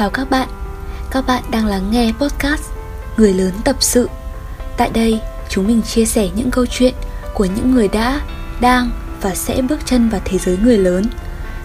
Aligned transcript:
chào 0.00 0.10
các 0.10 0.30
bạn. 0.30 0.48
Các 1.10 1.26
bạn 1.26 1.42
đang 1.50 1.66
lắng 1.66 1.90
nghe 1.90 2.12
podcast 2.20 2.62
Người 3.16 3.34
lớn 3.34 3.52
tập 3.64 3.76
sự. 3.80 4.08
Tại 4.76 4.90
đây, 4.94 5.20
chúng 5.48 5.66
mình 5.66 5.82
chia 5.82 6.04
sẻ 6.04 6.28
những 6.34 6.50
câu 6.50 6.66
chuyện 6.66 6.94
của 7.34 7.44
những 7.44 7.74
người 7.74 7.88
đã, 7.88 8.20
đang 8.60 8.90
và 9.20 9.34
sẽ 9.34 9.62
bước 9.62 9.80
chân 9.84 10.08
vào 10.08 10.20
thế 10.24 10.38
giới 10.38 10.58
người 10.62 10.78
lớn. 10.78 11.04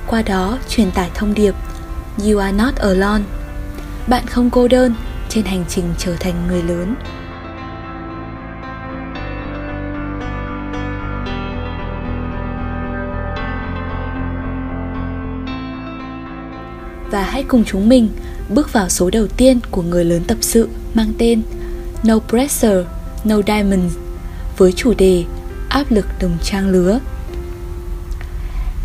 Qua 0.07 0.21
đó 0.21 0.57
truyền 0.69 0.91
tải 0.91 1.11
thông 1.13 1.33
điệp 1.33 1.55
You 2.23 2.37
are 2.37 2.57
not 2.57 2.75
alone. 2.75 3.23
Bạn 4.07 4.27
không 4.27 4.49
cô 4.49 4.67
đơn 4.67 4.95
trên 5.29 5.45
hành 5.45 5.65
trình 5.69 5.93
trở 5.97 6.15
thành 6.19 6.47
người 6.47 6.63
lớn. 6.63 6.95
Và 17.15 17.23
hãy 17.23 17.43
cùng 17.43 17.63
chúng 17.65 17.89
mình 17.89 18.09
bước 18.49 18.73
vào 18.73 18.89
số 18.89 19.09
đầu 19.09 19.27
tiên 19.27 19.59
của 19.71 19.81
người 19.81 20.05
lớn 20.05 20.23
tập 20.27 20.37
sự 20.41 20.69
mang 20.93 21.13
tên 21.17 21.41
No 22.03 22.19
Pressure, 22.29 22.83
No 23.23 23.35
Diamonds 23.47 23.95
với 24.57 24.71
chủ 24.71 24.93
đề 24.93 25.23
áp 25.69 25.91
lực 25.91 26.05
đồng 26.21 26.37
trang 26.43 26.69
lứa. 26.69 26.99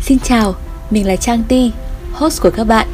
Xin 0.01 0.19
chào, 0.19 0.55
mình 0.89 1.07
là 1.07 1.15
Trang 1.15 1.43
Ti, 1.47 1.71
host 2.13 2.41
của 2.41 2.49
các 2.49 2.63
bạn. 2.63 2.87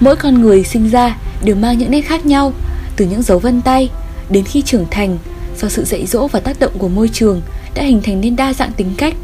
Mỗi 0.00 0.16
con 0.16 0.42
người 0.42 0.64
sinh 0.64 0.90
ra 0.90 1.16
đều 1.44 1.56
mang 1.56 1.78
những 1.78 1.90
nét 1.90 2.00
khác 2.00 2.26
nhau, 2.26 2.52
từ 2.96 3.06
những 3.06 3.22
dấu 3.22 3.38
vân 3.38 3.62
tay 3.62 3.90
đến 4.30 4.44
khi 4.44 4.62
trưởng 4.62 4.86
thành 4.90 5.18
do 5.60 5.68
sự 5.68 5.84
dạy 5.84 6.06
dỗ 6.06 6.28
và 6.28 6.40
tác 6.40 6.60
động 6.60 6.72
của 6.78 6.88
môi 6.88 7.08
trường 7.08 7.42
đã 7.74 7.82
hình 7.82 8.02
thành 8.02 8.20
nên 8.20 8.36
đa 8.36 8.52
dạng 8.52 8.72
tính 8.72 8.94
cách. 8.96 9.14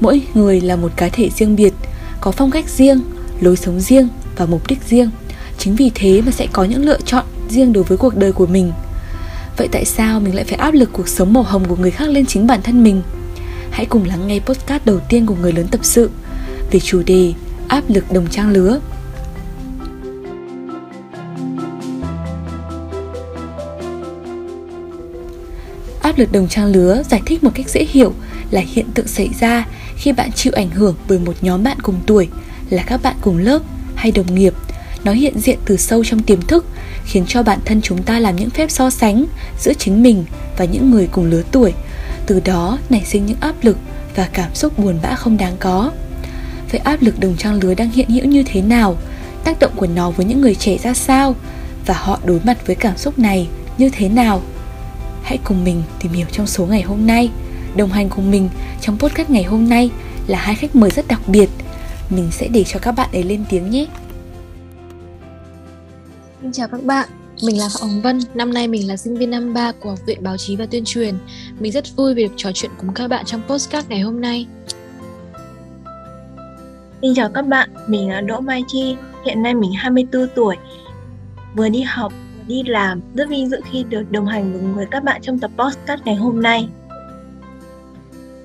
Mỗi 0.00 0.22
người 0.34 0.60
là 0.60 0.76
một 0.76 0.92
cá 0.96 1.08
thể 1.08 1.30
riêng 1.36 1.56
biệt, 1.56 1.72
có 2.20 2.30
phong 2.30 2.50
cách 2.50 2.68
riêng, 2.68 3.00
lối 3.40 3.56
sống 3.56 3.80
riêng 3.80 4.08
và 4.36 4.46
mục 4.46 4.66
đích 4.66 4.78
riêng. 4.88 5.10
Chính 5.58 5.76
vì 5.76 5.90
thế 5.94 6.22
mà 6.26 6.32
sẽ 6.32 6.46
có 6.52 6.64
những 6.64 6.84
lựa 6.84 6.98
chọn 7.04 7.24
riêng 7.48 7.72
đối 7.72 7.84
với 7.84 7.98
cuộc 7.98 8.16
đời 8.16 8.32
của 8.32 8.46
mình. 8.46 8.72
Vậy 9.56 9.68
tại 9.72 9.84
sao 9.84 10.20
mình 10.20 10.34
lại 10.34 10.44
phải 10.44 10.58
áp 10.58 10.74
lực 10.74 10.90
cuộc 10.92 11.08
sống 11.08 11.32
màu 11.32 11.42
hồng 11.42 11.64
của 11.68 11.76
người 11.76 11.90
khác 11.90 12.08
lên 12.08 12.26
chính 12.26 12.46
bản 12.46 12.62
thân 12.62 12.82
mình? 12.82 13.02
Hãy 13.70 13.86
cùng 13.86 14.04
lắng 14.04 14.26
nghe 14.26 14.40
podcast 14.40 14.86
đầu 14.86 15.00
tiên 15.08 15.26
của 15.26 15.34
người 15.34 15.52
lớn 15.52 15.66
tập 15.70 15.80
sự 15.82 16.10
về 16.70 16.80
chủ 16.80 17.02
đề 17.06 17.32
áp 17.68 17.84
lực 17.88 18.12
đồng 18.12 18.26
trang 18.30 18.50
lứa. 18.50 18.80
Áp 26.02 26.18
lực 26.18 26.32
đồng 26.32 26.48
trang 26.48 26.66
lứa 26.66 27.02
giải 27.10 27.22
thích 27.26 27.44
một 27.44 27.50
cách 27.54 27.68
dễ 27.68 27.86
hiểu 27.90 28.12
là 28.50 28.62
hiện 28.66 28.86
tượng 28.94 29.06
xảy 29.06 29.30
ra 29.40 29.66
khi 29.96 30.12
bạn 30.12 30.32
chịu 30.32 30.52
ảnh 30.56 30.70
hưởng 30.70 30.94
bởi 31.08 31.18
một 31.18 31.34
nhóm 31.40 31.62
bạn 31.62 31.80
cùng 31.80 32.00
tuổi, 32.06 32.28
là 32.70 32.82
các 32.86 33.02
bạn 33.02 33.16
cùng 33.20 33.38
lớp 33.38 33.62
hay 34.06 34.12
đồng 34.12 34.34
nghiệp. 34.34 34.54
Nó 35.04 35.12
hiện 35.12 35.40
diện 35.40 35.58
từ 35.64 35.76
sâu 35.76 36.04
trong 36.04 36.22
tiềm 36.22 36.42
thức, 36.42 36.66
khiến 37.04 37.24
cho 37.26 37.42
bản 37.42 37.58
thân 37.64 37.80
chúng 37.82 38.02
ta 38.02 38.18
làm 38.18 38.36
những 38.36 38.50
phép 38.50 38.70
so 38.70 38.90
sánh 38.90 39.26
giữa 39.60 39.72
chính 39.74 40.02
mình 40.02 40.24
và 40.56 40.64
những 40.64 40.90
người 40.90 41.08
cùng 41.12 41.24
lứa 41.24 41.42
tuổi. 41.52 41.72
Từ 42.26 42.40
đó 42.44 42.78
nảy 42.90 43.04
sinh 43.04 43.26
những 43.26 43.36
áp 43.40 43.54
lực 43.62 43.78
và 44.16 44.28
cảm 44.32 44.54
xúc 44.54 44.78
buồn 44.78 44.98
bã 45.02 45.14
không 45.14 45.36
đáng 45.36 45.56
có. 45.60 45.90
Vậy 46.70 46.80
áp 46.84 47.02
lực 47.02 47.20
đồng 47.20 47.36
trang 47.36 47.60
lứa 47.62 47.74
đang 47.74 47.90
hiện 47.90 48.08
hữu 48.08 48.24
như 48.24 48.42
thế 48.46 48.62
nào? 48.62 48.96
Tác 49.44 49.58
động 49.58 49.72
của 49.76 49.86
nó 49.86 50.10
với 50.10 50.26
những 50.26 50.40
người 50.40 50.54
trẻ 50.54 50.78
ra 50.82 50.94
sao? 50.94 51.34
Và 51.86 51.94
họ 51.94 52.18
đối 52.24 52.40
mặt 52.44 52.66
với 52.66 52.76
cảm 52.76 52.96
xúc 52.96 53.18
này 53.18 53.48
như 53.78 53.90
thế 53.90 54.08
nào? 54.08 54.42
Hãy 55.22 55.38
cùng 55.44 55.64
mình 55.64 55.82
tìm 56.00 56.12
hiểu 56.12 56.26
trong 56.32 56.46
số 56.46 56.66
ngày 56.66 56.82
hôm 56.82 57.06
nay. 57.06 57.30
Đồng 57.76 57.90
hành 57.90 58.08
cùng 58.08 58.30
mình 58.30 58.48
trong 58.80 58.98
podcast 58.98 59.30
ngày 59.30 59.44
hôm 59.44 59.68
nay 59.68 59.90
là 60.26 60.38
hai 60.38 60.54
khách 60.54 60.76
mời 60.76 60.90
rất 60.90 61.08
đặc 61.08 61.20
biệt 61.26 61.50
mình 62.10 62.28
sẽ 62.30 62.48
để 62.48 62.64
cho 62.64 62.78
các 62.82 62.92
bạn 62.92 63.08
ấy 63.12 63.22
lên 63.22 63.44
tiếng 63.50 63.70
nhé 63.70 63.86
Xin 66.42 66.52
chào 66.52 66.68
các 66.68 66.84
bạn, 66.84 67.08
mình 67.42 67.58
là 67.58 67.68
Phạm 67.68 67.88
Hồng 67.88 68.00
Vân, 68.02 68.20
năm 68.34 68.54
nay 68.54 68.68
mình 68.68 68.88
là 68.88 68.96
sinh 68.96 69.16
viên 69.16 69.30
năm 69.30 69.54
3 69.54 69.72
của 69.72 69.90
Học 69.90 69.98
viện 70.06 70.22
Báo 70.22 70.36
chí 70.36 70.56
và 70.56 70.66
Tuyên 70.66 70.84
truyền. 70.84 71.14
Mình 71.58 71.72
rất 71.72 71.84
vui 71.96 72.14
vì 72.14 72.22
được 72.26 72.34
trò 72.36 72.50
chuyện 72.54 72.70
cùng 72.80 72.94
các 72.94 73.08
bạn 73.08 73.24
trong 73.24 73.40
postcard 73.48 73.88
ngày 73.88 74.00
hôm 74.00 74.20
nay. 74.20 74.46
Xin 77.02 77.14
chào 77.14 77.30
các 77.30 77.46
bạn, 77.46 77.70
mình 77.86 78.10
là 78.10 78.20
Đỗ 78.20 78.40
Mai 78.40 78.62
Chi, 78.68 78.96
hiện 79.24 79.42
nay 79.42 79.54
mình 79.54 79.72
24 79.72 80.28
tuổi, 80.34 80.56
vừa 81.56 81.68
đi 81.68 81.82
học, 81.82 82.12
vừa 82.36 82.44
đi 82.54 82.62
làm, 82.66 83.00
rất 83.14 83.28
vinh 83.28 83.50
dự 83.50 83.60
khi 83.72 83.84
được 83.84 84.10
đồng 84.10 84.26
hành 84.26 84.52
cùng 84.52 84.74
với 84.74 84.86
các 84.90 85.04
bạn 85.04 85.22
trong 85.22 85.38
tập 85.38 85.50
postcard 85.56 86.02
ngày 86.04 86.14
hôm 86.14 86.42
nay. 86.42 86.68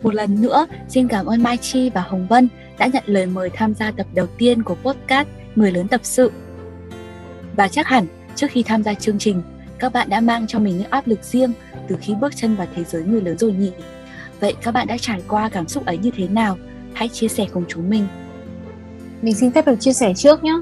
Một 0.03 0.15
lần 0.15 0.41
nữa, 0.41 0.67
xin 0.89 1.07
cảm 1.07 1.25
ơn 1.25 1.43
Mai 1.43 1.57
Chi 1.57 1.89
và 1.89 2.01
Hồng 2.01 2.27
Vân 2.27 2.47
đã 2.81 2.87
nhận 2.87 3.03
lời 3.05 3.25
mời 3.25 3.49
tham 3.53 3.73
gia 3.73 3.91
tập 3.91 4.07
đầu 4.13 4.27
tiên 4.37 4.63
của 4.63 4.75
podcast 4.75 5.27
Người 5.55 5.71
lớn 5.71 5.87
tập 5.87 6.01
sự. 6.03 6.31
Và 7.55 7.67
chắc 7.67 7.87
hẳn 7.87 8.05
trước 8.35 8.47
khi 8.51 8.63
tham 8.63 8.83
gia 8.83 8.93
chương 8.93 9.19
trình, 9.19 9.41
các 9.79 9.93
bạn 9.93 10.09
đã 10.09 10.19
mang 10.19 10.47
cho 10.47 10.59
mình 10.59 10.77
những 10.77 10.89
áp 10.89 11.07
lực 11.07 11.23
riêng 11.23 11.53
từ 11.87 11.95
khi 12.01 12.13
bước 12.21 12.35
chân 12.35 12.55
vào 12.55 12.67
thế 12.75 12.83
giới 12.83 13.03
người 13.03 13.21
lớn 13.21 13.37
rồi 13.37 13.53
nhỉ? 13.53 13.71
Vậy 14.39 14.55
các 14.61 14.71
bạn 14.71 14.87
đã 14.87 14.97
trải 14.97 15.21
qua 15.27 15.49
cảm 15.49 15.67
xúc 15.67 15.85
ấy 15.85 15.97
như 15.97 16.11
thế 16.15 16.27
nào? 16.27 16.57
Hãy 16.93 17.09
chia 17.09 17.27
sẻ 17.27 17.45
cùng 17.53 17.63
chúng 17.67 17.89
mình. 17.89 18.07
Mình 19.21 19.35
xin 19.35 19.51
phép 19.51 19.65
được 19.65 19.79
chia 19.79 19.93
sẻ 19.93 20.13
trước 20.15 20.43
nhé. 20.43 20.53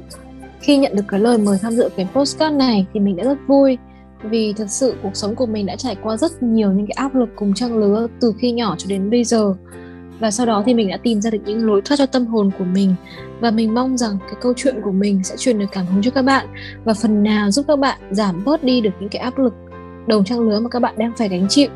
Khi 0.62 0.78
nhận 0.78 0.96
được 0.96 1.06
cái 1.08 1.20
lời 1.20 1.38
mời 1.38 1.58
tham 1.62 1.72
dự 1.72 1.90
cái 1.98 2.08
postcard 2.14 2.56
này 2.56 2.86
thì 2.94 3.00
mình 3.00 3.16
đã 3.16 3.24
rất 3.24 3.38
vui 3.48 3.78
vì 4.24 4.54
thật 4.54 4.68
sự 4.70 4.96
cuộc 5.04 5.16
sống 5.16 5.36
của 5.36 5.46
mình 5.46 5.66
đã 5.66 5.76
trải 5.76 5.96
qua 6.04 6.18
rất 6.18 6.44
nhiều 6.44 6.72
những 6.72 6.88
cái 6.88 6.96
áp 6.96 7.16
lực 7.16 7.30
cùng 7.36 7.54
trang 7.54 7.78
lứa 7.78 8.08
từ 8.22 8.34
khi 8.40 8.52
nhỏ 8.52 8.76
cho 8.78 8.86
đến 8.90 9.10
bây 9.10 9.24
giờ 9.24 9.54
và 10.20 10.32
sau 10.32 10.46
đó 10.46 10.64
thì 10.66 10.74
mình 10.74 10.90
đã 10.90 10.98
tìm 11.04 11.22
ra 11.22 11.30
được 11.30 11.40
những 11.46 11.66
lối 11.66 11.82
thoát 11.82 11.98
cho 11.98 12.06
tâm 12.06 12.26
hồn 12.26 12.52
của 12.60 12.66
mình. 12.66 12.96
Và 13.40 13.52
mình 13.52 13.74
mong 13.74 13.98
rằng 13.98 14.18
cái 14.22 14.36
câu 14.42 14.54
chuyện 14.56 14.82
của 14.84 14.92
mình 14.92 15.24
sẽ 15.24 15.38
truyền 15.38 15.60
được 15.60 15.66
cảm 15.72 15.86
hứng 15.86 16.02
cho 16.02 16.12
các 16.12 16.22
bạn. 16.22 16.48
Và 16.84 16.94
phần 16.94 17.24
nào 17.24 17.52
giúp 17.52 17.66
các 17.68 17.80
bạn 17.80 18.00
giảm 18.12 18.44
bớt 18.46 18.64
đi 18.64 18.82
được 18.82 18.94
những 19.00 19.10
cái 19.10 19.22
áp 19.22 19.38
lực 19.40 19.54
đồng 20.08 20.24
trang 20.24 20.40
lứa 20.40 20.60
mà 20.60 20.70
các 20.70 20.82
bạn 20.82 20.96
đang 20.98 21.12
phải 21.18 21.30
gánh 21.30 21.48
chịu, 21.50 21.70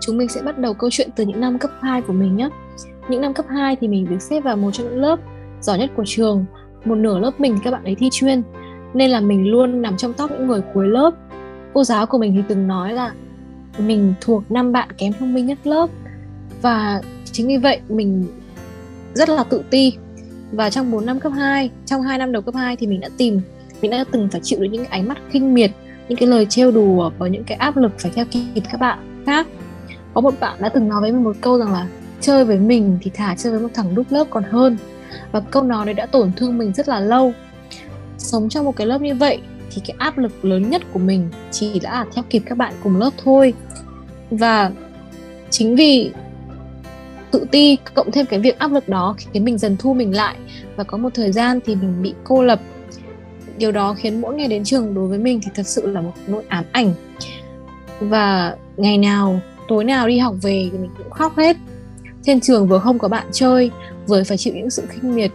chúng 0.00 0.16
mình 0.16 0.28
sẽ 0.28 0.42
bắt 0.42 0.58
đầu 0.58 0.74
câu 0.74 0.90
chuyện 0.92 1.08
từ 1.16 1.24
những 1.24 1.40
năm 1.40 1.58
cấp 1.58 1.70
2 1.80 2.02
của 2.02 2.12
mình 2.12 2.36
nhé. 2.36 2.48
Những 3.08 3.20
năm 3.20 3.34
cấp 3.34 3.46
2 3.48 3.76
thì 3.80 3.88
mình 3.88 4.06
được 4.10 4.22
xếp 4.22 4.40
vào 4.40 4.56
một 4.56 4.70
trong 4.70 4.88
những 4.88 5.00
lớp 5.00 5.18
giỏi 5.60 5.78
nhất 5.78 5.90
của 5.96 6.04
trường, 6.06 6.44
một 6.84 6.94
nửa 6.94 7.18
lớp 7.18 7.40
mình 7.40 7.58
các 7.64 7.70
bạn 7.70 7.84
ấy 7.84 7.94
thi 7.94 8.08
chuyên. 8.12 8.42
Nên 8.94 9.10
là 9.10 9.20
mình 9.20 9.50
luôn 9.50 9.82
nằm 9.82 9.96
trong 9.96 10.12
top 10.12 10.30
những 10.30 10.46
người 10.46 10.60
cuối 10.74 10.88
lớp. 10.88 11.10
Cô 11.74 11.84
giáo 11.84 12.06
của 12.06 12.18
mình 12.18 12.34
thì 12.36 12.42
từng 12.48 12.68
nói 12.68 12.92
là 12.92 13.12
mình 13.78 14.14
thuộc 14.20 14.50
năm 14.50 14.72
bạn 14.72 14.88
kém 14.98 15.12
thông 15.12 15.34
minh 15.34 15.46
nhất 15.46 15.58
lớp. 15.64 15.90
Và 16.62 17.00
chính 17.32 17.48
vì 17.48 17.56
vậy 17.56 17.80
mình 17.88 18.26
rất 19.14 19.28
là 19.28 19.44
tự 19.44 19.62
ti. 19.70 19.92
Và 20.52 20.70
trong 20.70 20.90
4 20.90 21.06
năm 21.06 21.20
cấp 21.20 21.32
2 21.36 21.70
trong 21.86 22.02
2 22.02 22.18
năm 22.18 22.32
đầu 22.32 22.42
cấp 22.42 22.54
2 22.54 22.76
thì 22.76 22.86
mình 22.86 23.00
đã 23.00 23.08
tìm, 23.16 23.40
mình 23.82 23.90
đã 23.90 24.04
từng 24.12 24.28
phải 24.32 24.40
chịu 24.44 24.60
được 24.60 24.68
những 24.72 24.84
ánh 24.84 25.08
mắt 25.08 25.18
khinh 25.30 25.54
miệt, 25.54 25.70
những 26.08 26.18
cái 26.18 26.28
lời 26.28 26.46
trêu 26.46 26.70
đùa 26.70 27.10
và 27.18 27.28
những 27.28 27.44
cái 27.44 27.58
áp 27.58 27.76
lực 27.76 27.92
phải 27.98 28.12
theo 28.14 28.24
kịp 28.30 28.62
các 28.70 28.80
bạn 28.80 29.22
khác. 29.26 29.46
Có 30.14 30.20
một 30.20 30.34
bạn 30.40 30.56
đã 30.60 30.68
từng 30.68 30.88
nói 30.88 31.00
với 31.00 31.12
mình 31.12 31.24
một 31.24 31.36
câu 31.40 31.58
rằng 31.58 31.72
là, 31.72 31.88
chơi 32.20 32.44
với 32.44 32.58
mình 32.58 32.98
thì 33.02 33.10
thả 33.14 33.34
chơi 33.38 33.52
với 33.52 33.60
một 33.60 33.68
thằng 33.74 33.94
đúc 33.94 34.06
lớp 34.10 34.24
còn 34.30 34.42
hơn. 34.42 34.76
Và 35.32 35.40
câu 35.40 35.62
nói 35.62 35.84
đấy 35.84 35.94
đã 35.94 36.06
tổn 36.06 36.32
thương 36.36 36.58
mình 36.58 36.72
rất 36.72 36.88
là 36.88 37.00
lâu. 37.00 37.32
Sống 38.18 38.48
trong 38.48 38.64
một 38.64 38.76
cái 38.76 38.86
lớp 38.86 39.00
như 39.00 39.14
vậy 39.14 39.38
thì 39.70 39.82
cái 39.86 39.96
áp 39.98 40.18
lực 40.18 40.44
lớn 40.44 40.70
nhất 40.70 40.82
của 40.92 40.98
mình 40.98 41.28
chỉ 41.50 41.80
là 41.80 41.90
à, 41.90 42.06
theo 42.14 42.24
kịp 42.30 42.42
các 42.46 42.58
bạn 42.58 42.74
cùng 42.82 42.96
lớp 42.96 43.10
thôi. 43.24 43.54
Và 44.30 44.70
chính 45.50 45.76
vì 45.76 46.10
tự 47.30 47.46
ti, 47.50 47.78
cộng 47.94 48.10
thêm 48.10 48.26
cái 48.26 48.40
việc 48.40 48.58
áp 48.58 48.72
lực 48.72 48.88
đó 48.88 49.14
khiến 49.18 49.44
mình 49.44 49.58
dần 49.58 49.76
thu 49.76 49.94
mình 49.94 50.14
lại. 50.14 50.36
Và 50.76 50.84
có 50.84 50.98
một 50.98 51.14
thời 51.14 51.32
gian 51.32 51.60
thì 51.66 51.74
mình 51.74 52.02
bị 52.02 52.14
cô 52.24 52.42
lập. 52.42 52.60
Điều 53.58 53.72
đó 53.72 53.94
khiến 53.98 54.20
mỗi 54.20 54.34
ngày 54.34 54.48
đến 54.48 54.64
trường 54.64 54.94
đối 54.94 55.08
với 55.08 55.18
mình 55.18 55.40
thì 55.44 55.50
thật 55.54 55.66
sự 55.66 55.86
là 55.86 56.00
một 56.00 56.12
nỗi 56.26 56.42
ám 56.48 56.64
ảnh. 56.72 56.94
Và 58.00 58.56
ngày 58.76 58.98
nào, 58.98 59.40
tối 59.68 59.84
nào 59.84 60.08
đi 60.08 60.18
học 60.18 60.34
về 60.42 60.68
thì 60.72 60.78
mình 60.78 60.90
cũng 60.98 61.10
khóc 61.10 61.36
hết. 61.36 61.56
Trên 62.22 62.40
trường 62.40 62.68
vừa 62.68 62.78
không 62.78 62.98
có 62.98 63.08
bạn 63.08 63.26
chơi, 63.32 63.70
vừa 64.06 64.24
phải 64.24 64.36
chịu 64.36 64.54
những 64.56 64.70
sự 64.70 64.82
khinh 64.88 65.14
miệt, 65.14 65.30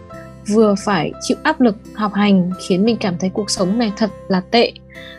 vừa 0.48 0.74
phải 0.84 1.12
chịu 1.22 1.36
áp 1.42 1.60
lực 1.60 1.76
học 1.94 2.14
hành 2.14 2.50
khiến 2.68 2.84
mình 2.84 2.96
cảm 3.00 3.18
thấy 3.18 3.30
cuộc 3.30 3.50
sống 3.50 3.78
này 3.78 3.92
thật 3.96 4.10
là 4.28 4.40
tệ. 4.40 4.72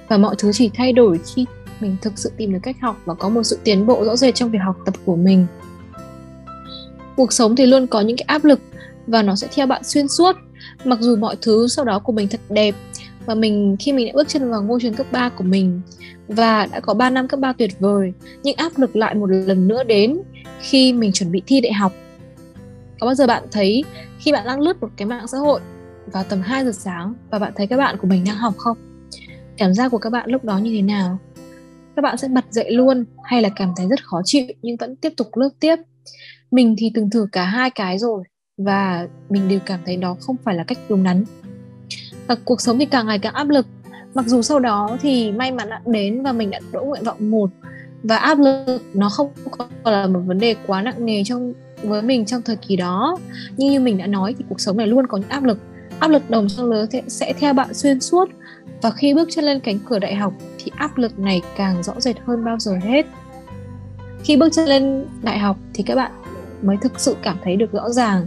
Và 0.08 0.18
mọi 0.18 0.36
thứ 0.38 0.52
chỉ 0.54 0.70
thay 0.76 0.94
đổi 0.94 1.20
khi 1.36 1.46
mình 1.80 1.96
thực 2.02 2.14
sự 2.16 2.32
tìm 2.38 2.54
được 2.54 2.60
cách 2.64 2.76
học 2.82 3.02
và 3.06 3.14
có 3.14 3.30
một 3.30 3.44
sự 3.44 3.60
tiến 3.64 3.86
bộ 3.86 4.06
rõ 4.06 4.16
rệt 4.16 4.36
trong 4.36 4.52
việc 4.52 4.60
học 4.66 4.76
tập 4.86 4.94
của 5.06 5.16
mình 5.16 5.46
cuộc 7.16 7.34
sống 7.34 7.56
thì 7.56 7.66
luôn 7.66 7.88
có 7.88 8.02
những 8.02 8.18
cái 8.18 8.26
áp 8.28 8.46
lực 8.46 8.60
và 9.08 9.24
nó 9.24 9.36
sẽ 9.36 9.48
theo 9.56 9.68
bạn 9.68 9.84
xuyên 9.84 10.08
suốt 10.08 10.36
mặc 10.84 11.00
dù 11.02 11.16
mọi 11.16 11.36
thứ 11.42 11.68
sau 11.68 11.86
đó 11.86 12.00
của 12.00 12.12
mình 12.12 12.28
thật 12.28 12.40
đẹp 12.50 12.76
và 13.26 13.36
mình, 13.36 13.76
khi 13.80 13.94
mình 13.94 14.08
đã 14.08 14.12
bước 14.16 14.28
chân 14.28 14.52
vào 14.52 14.64
ngôi 14.64 14.80
trường 14.82 14.94
cấp 14.94 15.08
3 15.12 15.30
của 15.30 15.44
mình 15.44 15.82
và 16.28 16.66
đã 16.66 16.80
có 16.80 16.94
3 16.94 17.10
năm 17.10 17.28
cấp 17.28 17.40
3 17.40 17.54
tuyệt 17.54 17.80
vời 17.80 18.14
nhưng 18.44 18.56
áp 18.56 18.72
lực 18.78 18.96
lại 18.96 19.16
một 19.16 19.28
lần 19.28 19.68
nữa 19.68 19.84
đến 19.84 20.18
khi 20.60 20.94
mình 20.94 21.12
chuẩn 21.12 21.32
bị 21.32 21.42
thi 21.48 21.62
đại 21.62 21.74
học 21.74 21.94
có 23.00 23.06
bao 23.06 23.16
giờ 23.16 23.28
bạn 23.28 23.44
thấy 23.52 23.84
khi 24.20 24.32
bạn 24.32 24.46
đang 24.46 24.60
lướt 24.60 24.82
một 24.82 24.90
cái 24.98 25.06
mạng 25.06 25.28
xã 25.28 25.38
hội 25.38 25.60
vào 26.12 26.24
tầm 26.24 26.42
2 26.42 26.66
giờ 26.66 26.72
sáng 26.72 27.14
và 27.30 27.40
bạn 27.40 27.54
thấy 27.56 27.68
các 27.68 27.78
bạn 27.78 27.98
của 27.98 28.08
mình 28.08 28.24
đang 28.26 28.36
học 28.36 28.54
không? 28.58 28.78
Cảm 29.58 29.74
giác 29.74 29.90
của 29.90 29.98
các 29.98 30.10
bạn 30.10 30.30
lúc 30.30 30.44
đó 30.44 30.58
như 30.58 30.72
thế 30.76 30.82
nào? 30.82 31.18
Các 31.96 32.02
bạn 32.02 32.18
sẽ 32.18 32.28
bật 32.28 32.46
dậy 32.50 32.72
luôn 32.72 33.06
hay 33.24 33.42
là 33.42 33.50
cảm 33.56 33.74
thấy 33.78 33.88
rất 33.88 34.06
khó 34.06 34.22
chịu 34.26 34.46
nhưng 34.62 34.78
vẫn 34.78 34.96
tiếp 34.96 35.14
tục 35.18 35.28
lướt 35.36 35.50
tiếp? 35.60 35.76
Mình 36.52 36.76
thì 36.78 36.92
từng 36.94 37.10
thử 37.10 37.28
cả 37.32 37.46
hai 37.46 37.70
cái 37.70 38.00
rồi 38.00 38.24
và 38.58 39.08
mình 39.30 39.48
đều 39.48 39.60
cảm 39.66 39.80
thấy 39.86 39.98
đó 39.98 40.16
không 40.20 40.36
phải 40.44 40.56
là 40.56 40.64
cách 40.64 40.78
đúng 40.90 41.04
đắn. 41.04 41.24
Và 42.28 42.36
cuộc 42.46 42.62
sống 42.62 42.80
thì 42.80 42.86
càng 42.86 43.08
ngày 43.08 43.20
càng 43.20 43.34
áp 43.34 43.50
lực. 43.50 43.68
Mặc 44.14 44.26
dù 44.28 44.42
sau 44.42 44.60
đó 44.60 44.98
thì 45.02 45.32
may 45.32 45.52
mắn 45.52 45.70
đã 45.70 45.82
đến 45.86 46.24
và 46.24 46.32
mình 46.32 46.50
đã 46.50 46.60
đỗ 46.72 46.84
nguyện 46.84 47.04
vọng 47.04 47.32
một 47.32 47.50
và 48.04 48.18
áp 48.18 48.40
lực 48.40 48.82
nó 48.94 49.10
không 49.10 49.30
còn 49.52 49.70
là 49.84 50.08
một 50.08 50.20
vấn 50.26 50.40
đề 50.40 50.56
quá 50.68 50.82
nặng 50.82 51.06
nề 51.06 51.24
trong 51.24 51.54
với 51.84 52.02
mình 52.02 52.26
trong 52.26 52.42
thời 52.42 52.56
kỳ 52.56 52.76
đó. 52.76 53.18
Nhưng 53.58 53.72
như 53.72 53.80
mình 53.80 53.98
đã 53.98 54.08
nói 54.08 54.36
thì 54.38 54.46
cuộc 54.50 54.62
sống 54.62 54.78
này 54.78 54.88
luôn 54.88 55.08
có 55.08 55.18
những 55.18 55.30
áp 55.30 55.44
lực. 55.44 55.58
Áp 56.00 56.08
lực 56.08 56.30
đồng 56.30 56.48
trang 56.48 56.66
lứa 56.66 56.86
sẽ 57.08 57.34
theo 57.40 57.54
bạn 57.54 57.74
xuyên 57.74 58.00
suốt 58.00 58.30
và 58.82 58.92
khi 58.92 59.14
bước 59.14 59.30
chân 59.32 59.46
lên 59.46 59.60
cánh 59.60 59.80
cửa 59.86 60.00
đại 60.00 60.16
học 60.16 60.34
thì 60.58 60.72
áp 60.76 60.98
lực 60.98 61.20
này 61.20 61.42
càng 61.58 61.84
rõ 61.84 61.94
rệt 61.98 62.16
hơn 62.26 62.46
bao 62.46 62.60
giờ 62.60 62.78
hết. 62.84 63.06
Khi 64.24 64.38
bước 64.38 64.54
chân 64.54 64.66
lên 64.66 65.06
đại 65.24 65.40
học 65.40 65.58
thì 65.74 65.84
các 65.84 65.96
bạn 65.96 66.12
mới 66.66 66.78
thực 66.82 67.00
sự 67.00 67.16
cảm 67.22 67.38
thấy 67.44 67.56
được 67.56 67.72
rõ 67.72 67.90
ràng. 67.90 68.26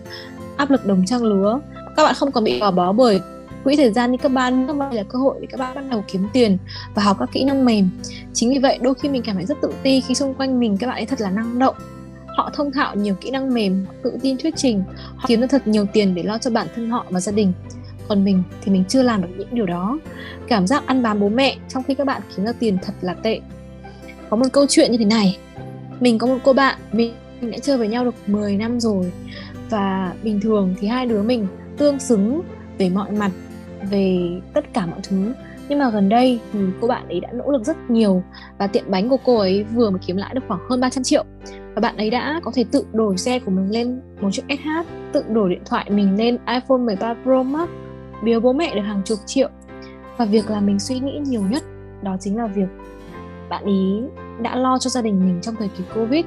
Áp 0.57 0.71
lực 0.71 0.87
đồng 0.87 1.07
trang 1.07 1.25
lứa. 1.25 1.61
Các 1.97 2.03
bạn 2.03 2.15
không 2.15 2.33
còn 2.33 2.45
bị 2.45 2.61
gò 2.61 2.71
bó 2.71 2.93
bởi 2.93 3.21
quỹ 3.65 3.77
thời 3.77 3.93
gian 3.93 4.13
như 4.13 4.19
các 4.19 4.33
bạn 4.33 4.67
nữa 4.67 4.73
mà 4.73 4.91
là 4.93 5.03
cơ 5.03 5.19
hội 5.19 5.37
để 5.41 5.47
các 5.51 5.61
bạn 5.61 5.75
bắt 5.75 5.85
đầu 5.91 6.05
kiếm 6.13 6.29
tiền 6.33 6.59
và 6.95 7.03
học 7.03 7.17
các 7.21 7.29
kỹ 7.33 7.45
năng 7.45 7.65
mềm. 7.65 7.91
Chính 8.33 8.51
vì 8.51 8.59
vậy, 8.59 8.79
đôi 8.83 8.95
khi 8.95 9.09
mình 9.09 9.23
cảm 9.23 9.37
thấy 9.37 9.45
rất 9.45 9.59
tự 9.63 9.73
ti 9.83 10.01
khi 10.01 10.15
xung 10.15 10.35
quanh 10.35 10.61
mình, 10.61 10.77
các 10.77 10.87
bạn 10.87 10.97
ấy 10.97 11.07
thật 11.07 11.21
là 11.21 11.31
năng 11.31 11.59
động. 11.59 11.75
Họ 12.27 12.51
thông 12.55 12.73
thạo 12.73 12.95
nhiều 12.95 13.15
kỹ 13.21 13.31
năng 13.31 13.55
mềm 13.55 13.87
tự 14.03 14.13
tin 14.23 14.37
thuyết 14.37 14.57
trình, 14.57 14.83
họ 15.17 15.25
kiếm 15.29 15.41
được 15.41 15.47
thật 15.51 15.67
nhiều 15.67 15.87
tiền 15.93 16.15
để 16.15 16.23
lo 16.23 16.39
cho 16.39 16.51
bản 16.51 16.67
thân 16.75 16.91
họ 16.91 17.07
và 17.11 17.21
gia 17.21 17.33
đình. 17.33 17.53
Còn 18.09 18.25
mình 18.25 18.43
thì 18.63 18.73
mình 18.73 18.85
chưa 18.89 19.03
làm 19.03 19.23
được 19.23 19.29
những 19.39 19.49
điều 19.53 19.67
đó. 19.67 19.99
Cảm 20.49 20.67
giác 20.67 20.87
ăn 20.87 21.03
bám 21.03 21.21
bố 21.21 21.29
mẹ 21.29 21.57
trong 21.69 21.83
khi 21.83 21.95
các 21.95 22.07
bạn 22.07 22.23
kiếm 22.37 22.47
ra 22.47 22.53
tiền 22.53 22.79
thật 22.83 22.93
là 23.01 23.15
tệ. 23.15 23.41
Có 24.31 24.37
một 24.37 24.47
câu 24.53 24.67
chuyện 24.69 24.93
như 24.93 24.99
thế 24.99 25.05
này. 25.05 25.39
Mình 26.01 26.19
có 26.19 26.27
một 26.27 26.39
cô 26.45 26.53
bạn, 26.53 26.79
mình 26.93 27.15
mình 27.41 27.51
đã 27.51 27.59
chơi 27.59 27.79
với 27.79 27.89
nhau 27.89 28.05
được 28.05 28.15
10 28.27 28.57
năm 28.57 28.81
rồi. 28.81 29.13
Và 29.71 30.15
bình 30.23 30.41
thường 30.41 30.75
thì 30.81 30.89
hai 30.89 31.07
đứa 31.07 31.23
mình 31.23 31.47
tương 31.77 31.99
xứng 31.99 32.43
về 32.79 32.91
mọi 32.91 33.11
mặt, 33.11 33.31
về 33.91 34.19
tất 34.55 34.73
cả 34.73 34.87
mọi 34.87 35.01
thứ. 35.09 35.33
Nhưng 35.69 35.79
mà 35.79 35.91
gần 35.91 36.09
đây 36.09 36.41
thì 36.53 36.59
cô 36.81 36.89
bạn 36.89 37.09
ấy 37.09 37.21
đã 37.21 37.29
nỗ 37.33 37.51
lực 37.51 37.65
rất 37.65 37.77
nhiều 37.91 38.23
và 38.59 38.67
tiệm 38.67 38.85
bánh 38.91 39.09
của 39.09 39.17
cô 39.25 39.39
ấy 39.39 39.65
vừa 39.65 39.91
mới 39.91 40.01
kiếm 40.07 40.17
lãi 40.17 40.35
được 40.35 40.41
khoảng 40.49 40.61
hơn 40.71 40.81
300 40.81 41.05
triệu. 41.05 41.25
Và 41.75 41.81
bạn 41.81 41.97
ấy 41.97 42.11
đã 42.11 42.41
có 42.45 42.51
thể 42.55 42.65
tự 42.73 42.87
đổi 42.93 43.19
xe 43.19 43.39
của 43.39 43.51
mình 43.51 43.71
lên 43.71 44.01
một 44.21 44.31
chiếc 44.33 44.43
SH 44.49 44.69
tự 45.13 45.25
đổi 45.29 45.51
điện 45.51 45.63
thoại 45.67 45.91
mình 45.91 46.17
lên 46.17 46.39
iPhone 46.47 46.79
13 46.79 47.15
Pro 47.23 47.43
Max, 47.43 47.69
biếu 48.23 48.41
bố 48.41 48.53
mẹ 48.53 48.75
được 48.75 48.83
hàng 48.83 49.03
chục 49.05 49.19
triệu. 49.27 49.49
Và 50.17 50.25
việc 50.25 50.51
là 50.51 50.61
mình 50.61 50.79
suy 50.79 51.01
nghĩ 51.01 51.21
nhiều 51.25 51.43
nhất 51.51 51.63
đó 52.03 52.17
chính 52.21 52.37
là 52.37 52.47
việc 52.47 52.69
bạn 53.49 53.65
ý 53.65 54.03
đã 54.43 54.57
lo 54.57 54.79
cho 54.79 54.91
gia 54.91 55.03
đình 55.03 55.21
mình 55.21 55.39
trong 55.43 55.55
thời 55.59 55.69
kỳ 55.69 55.85
Covid 55.95 56.25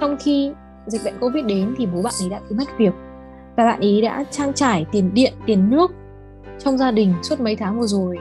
trong 0.00 0.16
khi 0.20 0.52
dịch 0.86 1.00
bệnh 1.04 1.14
Covid 1.20 1.44
đến 1.44 1.74
thì 1.78 1.86
bố 1.86 2.02
bạn 2.02 2.14
ấy 2.20 2.28
đã 2.30 2.40
bị 2.50 2.56
mất 2.56 2.78
việc. 2.78 2.94
Và 3.56 3.64
bạn 3.64 3.80
ấy 3.80 4.02
đã 4.02 4.24
trang 4.30 4.52
trải 4.52 4.86
tiền 4.92 5.10
điện, 5.14 5.32
tiền 5.46 5.70
nước 5.70 5.92
trong 6.58 6.78
gia 6.78 6.90
đình 6.90 7.14
suốt 7.22 7.40
mấy 7.40 7.56
tháng 7.56 7.80
vừa 7.80 7.86
rồi. 7.86 8.18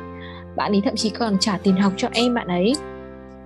Bạn 0.56 0.72
ấy 0.72 0.82
thậm 0.86 0.96
chí 0.96 1.10
còn 1.10 1.38
trả 1.40 1.58
tiền 1.58 1.76
học 1.76 1.94
cho 1.98 2.08
em 2.12 2.34
bạn 2.34 2.48
ấy 2.48 2.74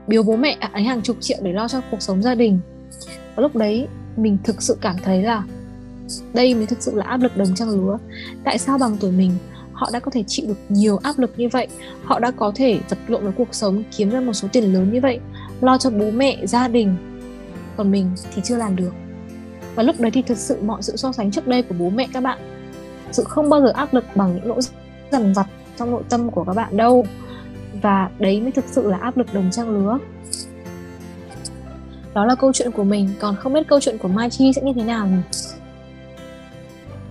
biếu 0.07 0.23
bố 0.23 0.35
mẹ 0.35 0.57
ấy 0.73 0.83
hàng 0.83 1.01
chục 1.01 1.17
triệu 1.19 1.37
để 1.41 1.53
lo 1.53 1.67
cho 1.67 1.81
cuộc 1.91 2.01
sống 2.01 2.21
gia 2.21 2.35
đình. 2.35 2.59
Và 3.35 3.41
lúc 3.41 3.55
đấy 3.55 3.87
mình 4.17 4.37
thực 4.43 4.61
sự 4.61 4.77
cảm 4.81 4.95
thấy 5.03 5.23
là 5.23 5.43
đây 6.33 6.55
mới 6.55 6.65
thực 6.65 6.81
sự 6.81 6.95
là 6.95 7.05
áp 7.05 7.21
lực 7.21 7.37
đồng 7.37 7.55
trang 7.55 7.69
lúa. 7.69 7.97
Tại 8.43 8.57
sao 8.57 8.77
bằng 8.77 8.97
tuổi 8.99 9.11
mình 9.11 9.31
họ 9.73 9.89
đã 9.93 9.99
có 9.99 10.11
thể 10.11 10.23
chịu 10.27 10.45
được 10.47 10.57
nhiều 10.69 10.97
áp 10.97 11.19
lực 11.19 11.33
như 11.37 11.49
vậy? 11.51 11.67
Họ 12.03 12.19
đã 12.19 12.31
có 12.31 12.51
thể 12.55 12.79
vật 12.89 12.97
lộn 13.07 13.23
với 13.23 13.33
cuộc 13.37 13.47
sống 13.51 13.83
kiếm 13.97 14.09
ra 14.09 14.21
một 14.21 14.33
số 14.33 14.47
tiền 14.51 14.73
lớn 14.73 14.93
như 14.93 14.99
vậy 15.01 15.19
lo 15.61 15.77
cho 15.77 15.89
bố 15.89 16.11
mẹ 16.11 16.37
gia 16.45 16.67
đình 16.67 16.95
còn 17.77 17.91
mình 17.91 18.11
thì 18.35 18.41
chưa 18.45 18.57
làm 18.57 18.75
được. 18.75 18.93
Và 19.75 19.83
lúc 19.83 19.99
đấy 19.99 20.11
thì 20.11 20.21
thực 20.21 20.37
sự 20.37 20.61
mọi 20.61 20.83
sự 20.83 20.95
so 20.95 21.11
sánh 21.11 21.31
trước 21.31 21.47
đây 21.47 21.61
của 21.61 21.75
bố 21.79 21.89
mẹ 21.89 22.07
các 22.13 22.23
bạn, 22.23 22.39
sự 23.11 23.23
không 23.23 23.49
bao 23.49 23.61
giờ 23.61 23.71
áp 23.75 23.93
lực 23.93 24.05
bằng 24.15 24.35
những 24.35 24.47
nỗi 24.47 24.59
dằn 25.11 25.33
vặt 25.33 25.47
trong 25.77 25.91
nội 25.91 26.03
tâm 26.09 26.31
của 26.31 26.43
các 26.43 26.53
bạn 26.53 26.77
đâu. 26.77 27.05
Và 27.81 28.09
đấy 28.19 28.41
mới 28.41 28.51
thực 28.51 28.65
sự 28.67 28.89
là 28.89 28.97
áp 28.97 29.17
lực 29.17 29.33
đồng 29.33 29.51
trang 29.51 29.69
lứa. 29.69 29.97
Đó 32.13 32.25
là 32.25 32.35
câu 32.35 32.53
chuyện 32.53 32.71
của 32.71 32.83
mình, 32.83 33.09
còn 33.19 33.35
không 33.35 33.53
biết 33.53 33.67
câu 33.67 33.79
chuyện 33.79 33.97
của 33.97 34.07
Mai 34.07 34.29
Chi 34.29 34.53
sẽ 34.53 34.61
như 34.61 34.73
thế 34.75 34.83
nào 34.83 35.07
nhỉ? 35.07 35.17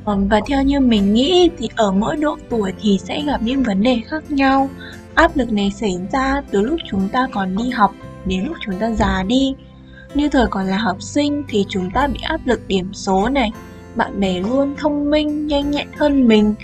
Và 0.04 0.40
theo 0.46 0.62
như 0.62 0.80
mình 0.80 1.14
nghĩ 1.14 1.50
thì 1.58 1.68
ở 1.76 1.92
mỗi 1.92 2.16
độ 2.16 2.36
tuổi 2.48 2.72
thì 2.82 2.98
sẽ 3.04 3.22
gặp 3.26 3.42
những 3.42 3.62
vấn 3.62 3.82
đề 3.82 4.00
khác 4.06 4.30
nhau. 4.30 4.70
Áp 5.14 5.36
lực 5.36 5.52
này 5.52 5.70
xảy 5.70 5.98
ra 6.12 6.42
từ 6.50 6.60
lúc 6.60 6.80
chúng 6.90 7.08
ta 7.08 7.28
còn 7.32 7.56
đi 7.56 7.70
học 7.70 7.94
đến 8.24 8.44
lúc 8.44 8.56
chúng 8.64 8.74
ta 8.78 8.90
già 8.90 9.22
đi. 9.28 9.54
Như 10.16 10.28
thời 10.28 10.46
còn 10.50 10.66
là 10.66 10.76
học 10.76 11.02
sinh 11.02 11.44
thì 11.48 11.64
chúng 11.68 11.90
ta 11.90 12.06
bị 12.06 12.18
áp 12.22 12.40
lực 12.44 12.68
điểm 12.68 12.92
số 12.92 13.28
này 13.28 13.52
Bạn 13.94 14.20
bè 14.20 14.40
luôn 14.40 14.74
thông 14.78 15.10
minh, 15.10 15.46
nhanh 15.46 15.70
nhẹn 15.70 15.88
hơn 15.96 16.28
mình 16.28 16.54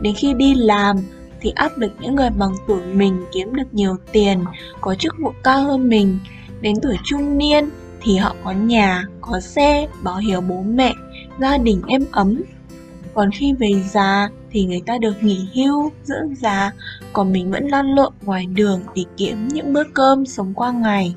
Đến 0.00 0.14
khi 0.14 0.34
đi 0.34 0.54
làm 0.54 0.96
thì 1.40 1.50
áp 1.50 1.78
lực 1.78 1.92
những 2.00 2.14
người 2.14 2.30
bằng 2.30 2.54
tuổi 2.66 2.82
mình 2.84 3.24
kiếm 3.32 3.54
được 3.54 3.74
nhiều 3.74 3.96
tiền, 4.12 4.44
có 4.80 4.94
chức 4.94 5.14
vụ 5.18 5.32
cao 5.44 5.64
hơn 5.64 5.88
mình. 5.88 6.18
Đến 6.60 6.74
tuổi 6.82 6.96
trung 7.04 7.38
niên 7.38 7.68
thì 8.02 8.16
họ 8.16 8.36
có 8.44 8.52
nhà, 8.52 9.04
có 9.20 9.40
xe, 9.40 9.88
bảo 10.02 10.16
hiếu 10.16 10.40
bố 10.40 10.62
mẹ, 10.62 10.92
gia 11.40 11.58
đình 11.58 11.82
êm 11.88 12.04
ấm. 12.12 12.42
Còn 13.14 13.30
khi 13.30 13.52
về 13.52 13.70
già 13.90 14.28
thì 14.50 14.64
người 14.64 14.82
ta 14.86 14.98
được 14.98 15.22
nghỉ 15.22 15.48
hưu, 15.54 15.90
dưỡng 16.04 16.34
già, 16.34 16.72
còn 17.12 17.32
mình 17.32 17.50
vẫn 17.50 17.68
lăn 17.68 17.94
lộn 17.94 18.12
ngoài 18.22 18.46
đường 18.46 18.80
để 18.94 19.04
kiếm 19.16 19.48
những 19.48 19.72
bữa 19.72 19.84
cơm 19.94 20.26
sống 20.26 20.54
qua 20.54 20.72
ngày. 20.72 21.14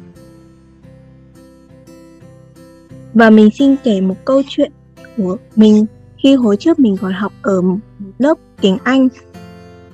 Và 3.14 3.30
mình 3.30 3.50
xin 3.60 3.76
kể 3.84 4.02
một 4.02 4.16
câu 4.26 4.42
chuyện 4.50 4.72
của 5.18 5.38
mình 5.56 5.86
khi 6.24 6.36
hồi 6.36 6.58
trước 6.58 6.80
mình 6.80 6.98
còn 7.02 7.14
học 7.14 7.34
ở 7.42 7.62
lớp 8.18 8.38
tiếng 8.62 8.78
Anh. 8.84 9.08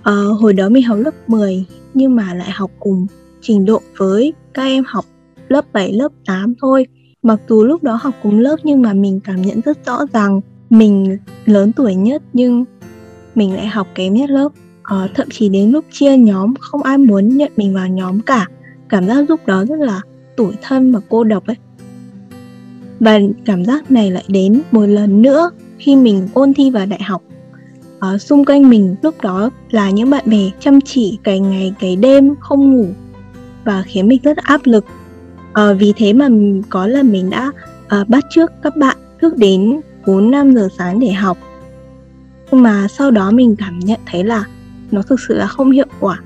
À, 0.04 0.14
hồi 0.40 0.54
đó 0.54 0.70
mình 0.70 0.84
học 0.84 0.98
lớp 1.02 1.12
10 1.28 1.66
nhưng 1.94 2.16
mà 2.16 2.34
lại 2.34 2.52
học 2.52 2.72
cùng 2.80 3.08
trình 3.42 3.66
độ 3.66 3.82
với 3.98 4.34
các 4.54 4.64
em 4.64 4.84
học 4.88 5.06
lớp 5.48 5.66
7, 5.74 5.94
lớp 5.94 6.12
8 6.26 6.54
thôi. 6.62 6.86
Mặc 7.24 7.40
dù 7.50 7.64
lúc 7.64 7.84
đó 7.84 8.00
học 8.02 8.14
cùng 8.24 8.40
lớp 8.40 8.56
nhưng 8.64 8.82
mà 8.82 8.94
mình 8.94 9.20
cảm 9.24 9.42
nhận 9.42 9.62
rất 9.62 9.86
rõ 9.86 10.00
ràng 10.14 10.42
mình 10.70 11.18
lớn 11.46 11.72
tuổi 11.72 11.96
nhất 11.96 12.24
nhưng 12.34 12.66
mình 13.36 13.56
lại 13.56 13.68
học 13.68 13.88
kém 13.96 14.14
nhất 14.14 14.30
lớp. 14.30 14.50
À, 14.84 15.08
thậm 15.16 15.28
chí 15.32 15.50
đến 15.50 15.72
lúc 15.72 15.86
chia 15.92 16.18
nhóm 16.18 16.54
không 16.60 16.84
ai 16.84 16.98
muốn 16.98 17.38
nhận 17.38 17.52
mình 17.58 17.74
vào 17.74 17.88
nhóm 17.88 18.22
cả. 18.22 18.46
Cảm 18.90 19.08
giác 19.08 19.30
lúc 19.30 19.46
đó 19.46 19.66
rất 19.66 19.80
là 19.80 20.02
tủi 20.38 20.54
thân 20.62 20.92
và 20.92 21.00
cô 21.10 21.24
độc 21.24 21.48
ấy. 21.48 21.56
Và 23.00 23.20
cảm 23.46 23.66
giác 23.66 23.92
này 23.92 24.12
lại 24.12 24.24
đến 24.28 24.62
một 24.72 24.86
lần 24.86 25.22
nữa 25.22 25.52
khi 25.78 25.96
mình 25.96 26.28
ôn 26.34 26.54
thi 26.54 26.72
vào 26.72 26.86
đại 26.86 27.04
học. 27.04 27.22
Ở 28.00 28.18
xung 28.18 28.46
quanh 28.46 28.70
mình 28.70 28.96
lúc 29.02 29.22
đó 29.22 29.50
là 29.72 29.90
những 29.90 30.10
bạn 30.10 30.24
bè 30.30 30.50
chăm 30.60 30.82
chỉ 30.82 31.20
cày 31.24 31.40
ngày 31.40 31.74
cày 31.80 31.96
đêm 31.96 32.36
không 32.40 32.74
ngủ 32.74 32.88
và 33.64 33.84
khiến 33.88 34.08
mình 34.08 34.20
rất 34.24 34.38
áp 34.38 34.62
lực. 34.64 34.86
À, 35.54 35.74
vì 35.74 35.94
thế 35.96 36.14
mà 36.14 36.30
có 36.70 36.88
lần 36.88 37.12
mình 37.12 37.30
đã 37.30 37.52
à, 37.88 38.04
bắt 38.08 38.26
trước 38.30 38.52
các 38.64 38.76
bạn 38.76 38.98
thức 39.22 39.38
đến 39.38 39.82
4 40.08 40.32
5 40.32 40.56
giờ 40.56 40.68
sáng 40.78 41.00
để 41.00 41.12
học. 41.12 41.38
Nhưng 42.52 42.64
mà 42.64 42.88
sau 42.88 43.12
đó 43.12 43.32
mình 43.32 43.56
cảm 43.56 43.80
nhận 43.80 44.00
thấy 44.06 44.24
là 44.24 44.44
nó 44.92 45.02
thực 45.02 45.20
sự 45.28 45.38
là 45.38 45.48
không 45.48 45.72
hiệu 45.72 45.88
quả. 46.00 46.20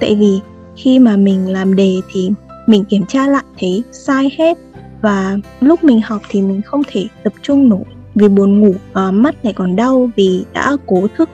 Tại 0.00 0.16
vì 0.20 0.40
khi 0.76 0.98
mà 0.98 1.16
mình 1.16 1.52
làm 1.52 1.76
đề 1.76 1.94
thì 2.12 2.30
mình 2.66 2.84
kiểm 2.84 3.06
tra 3.06 3.26
lại 3.26 3.44
thấy 3.60 3.82
sai 3.92 4.30
hết 4.38 4.58
và 5.02 5.36
lúc 5.60 5.84
mình 5.84 6.00
học 6.00 6.22
thì 6.28 6.42
mình 6.42 6.62
không 6.62 6.82
thể 6.86 7.06
tập 7.24 7.32
trung 7.42 7.68
nổi 7.68 7.84
vì 8.14 8.28
buồn 8.28 8.60
ngủ 8.60 8.74
uh, 9.08 9.14
mắt 9.14 9.34
lại 9.42 9.52
còn 9.52 9.76
đau 9.76 10.10
vì 10.16 10.44
đã 10.52 10.76
cố 10.86 11.06
thức. 11.16 11.28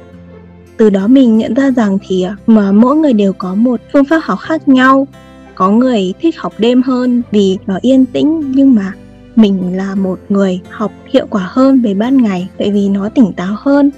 Từ 0.77 0.91
đó 0.91 1.07
mình 1.07 1.39
nhận 1.39 1.55
ra 1.55 1.71
rằng 1.71 1.99
thì 2.07 2.23
ờ, 2.23 2.35
mà 2.47 2.73
mỗi 2.73 2.97
người 2.97 3.13
đều 3.13 3.33
có 3.33 3.55
một 3.55 3.81
phương 3.93 4.05
pháp 4.05 4.21
học 4.23 4.39
khác 4.39 4.69
nhau. 4.69 5.07
Có 5.55 5.71
người 5.71 6.15
thích 6.21 6.39
học 6.39 6.53
đêm 6.59 6.83
hơn 6.83 7.23
vì 7.31 7.59
nó 7.67 7.79
yên 7.81 8.07
tĩnh 8.07 8.53
nhưng 8.55 8.75
mà 8.75 8.93
mình 9.37 9.77
là 9.77 9.95
một 9.95 10.19
người 10.29 10.61
học 10.71 10.93
hiệu 11.09 11.27
quả 11.31 11.49
hơn 11.51 11.81
về 11.81 11.95
ban 11.95 12.23
ngày 12.23 12.49
tại 12.59 12.71
vì 12.71 12.89
nó 12.89 13.09
tỉnh 13.09 13.33
táo 13.33 13.57
hơn. 13.59 13.91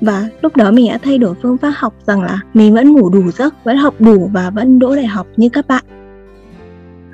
Và 0.00 0.28
lúc 0.42 0.56
đó 0.56 0.70
mình 0.70 0.88
đã 0.88 0.98
thay 1.02 1.18
đổi 1.18 1.34
phương 1.42 1.58
pháp 1.58 1.72
học 1.76 1.94
rằng 2.06 2.22
là 2.22 2.40
mình 2.54 2.74
vẫn 2.74 2.92
ngủ 2.92 3.10
đủ 3.10 3.30
giấc 3.30 3.64
vẫn 3.64 3.76
học 3.76 3.94
đủ 3.98 4.30
và 4.32 4.50
vẫn 4.50 4.78
đỗ 4.78 4.96
đại 4.96 5.06
học 5.06 5.26
như 5.36 5.48
các 5.48 5.68
bạn. 5.68 5.84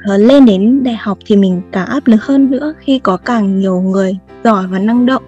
Ờ, 0.05 0.17
lên 0.17 0.45
đến 0.45 0.85
đại 0.85 0.97
học 0.97 1.19
thì 1.27 1.37
mình 1.37 1.63
càng 1.73 1.87
áp 1.87 2.07
lực 2.07 2.23
hơn 2.23 2.51
nữa 2.51 2.75
khi 2.79 2.99
có 2.99 3.17
càng 3.17 3.59
nhiều 3.59 3.81
người 3.81 4.19
giỏi 4.45 4.67
và 4.67 4.79
năng 4.79 5.07
động. 5.07 5.23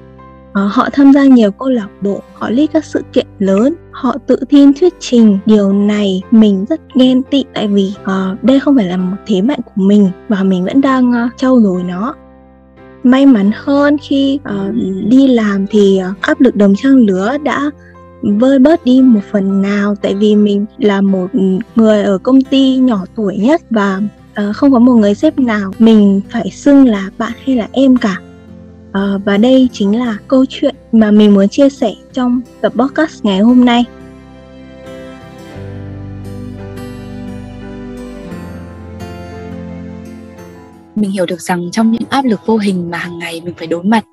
Uh, 0.50 0.72
họ 0.72 0.88
tham 0.92 1.12
gia 1.12 1.24
nhiều 1.24 1.50
câu 1.50 1.68
lạc 1.68 1.88
bộ 2.00 2.20
họ 2.34 2.50
lead 2.50 2.70
các 2.72 2.84
sự 2.84 3.02
kiện 3.12 3.26
lớn 3.38 3.74
họ 3.90 4.16
tự 4.26 4.36
tin 4.48 4.72
thuyết 4.80 4.94
trình. 5.00 5.38
Điều 5.46 5.72
này 5.72 6.22
mình 6.30 6.64
rất 6.68 6.80
ghen 6.94 7.22
tị 7.22 7.44
tại 7.54 7.68
vì 7.68 7.94
uh, 8.02 8.44
đây 8.44 8.60
không 8.60 8.76
phải 8.76 8.86
là 8.86 8.96
một 8.96 9.16
thế 9.26 9.42
mạnh 9.42 9.60
của 9.64 9.82
mình 9.82 10.10
và 10.28 10.42
mình 10.42 10.64
vẫn 10.64 10.80
đang 10.80 11.10
uh, 11.10 11.36
trau 11.36 11.60
dồi 11.60 11.82
nó. 11.82 12.14
May 13.02 13.26
mắn 13.26 13.50
hơn 13.54 13.96
khi 14.02 14.38
uh, 14.48 14.74
đi 15.08 15.28
làm 15.28 15.66
thì 15.70 16.00
uh, 16.10 16.20
áp 16.20 16.40
lực 16.40 16.56
đồng 16.56 16.74
trang 16.76 16.96
lứa 16.96 17.36
đã 17.44 17.70
vơi 18.22 18.58
bớt 18.58 18.84
đi 18.84 19.02
một 19.02 19.20
phần 19.32 19.62
nào 19.62 19.94
tại 20.02 20.14
vì 20.14 20.36
mình 20.36 20.66
là 20.78 21.00
một 21.00 21.26
ừ, 21.32 21.40
người 21.74 22.02
ở 22.02 22.18
công 22.18 22.40
ty 22.42 22.76
nhỏ 22.76 23.04
tuổi 23.16 23.36
nhất 23.36 23.62
và 23.70 24.00
uh, 24.40 24.56
không 24.56 24.72
có 24.72 24.78
một 24.78 24.94
người 24.94 25.14
sếp 25.14 25.38
nào 25.38 25.72
mình 25.78 26.20
phải 26.30 26.50
xưng 26.50 26.86
là 26.86 27.10
bạn 27.18 27.32
hay 27.46 27.56
là 27.56 27.68
em 27.72 27.96
cả. 27.96 28.16
Uh, 28.88 29.24
và 29.24 29.36
đây 29.36 29.68
chính 29.72 29.98
là 29.98 30.16
câu 30.28 30.44
chuyện 30.48 30.74
mà 30.92 31.10
mình 31.10 31.34
muốn 31.34 31.48
chia 31.48 31.68
sẻ 31.68 31.94
trong 32.12 32.40
tập 32.60 32.72
podcast 32.76 33.24
ngày 33.24 33.38
hôm 33.38 33.64
nay. 33.64 33.84
Mình 40.94 41.10
hiểu 41.10 41.26
được 41.26 41.40
rằng 41.40 41.70
trong 41.72 41.92
những 41.92 42.02
áp 42.10 42.24
lực 42.24 42.40
vô 42.46 42.56
hình 42.56 42.90
mà 42.90 42.98
hàng 42.98 43.18
ngày 43.18 43.40
mình 43.44 43.54
phải 43.58 43.66
đối 43.66 43.82
mặt 43.82 44.04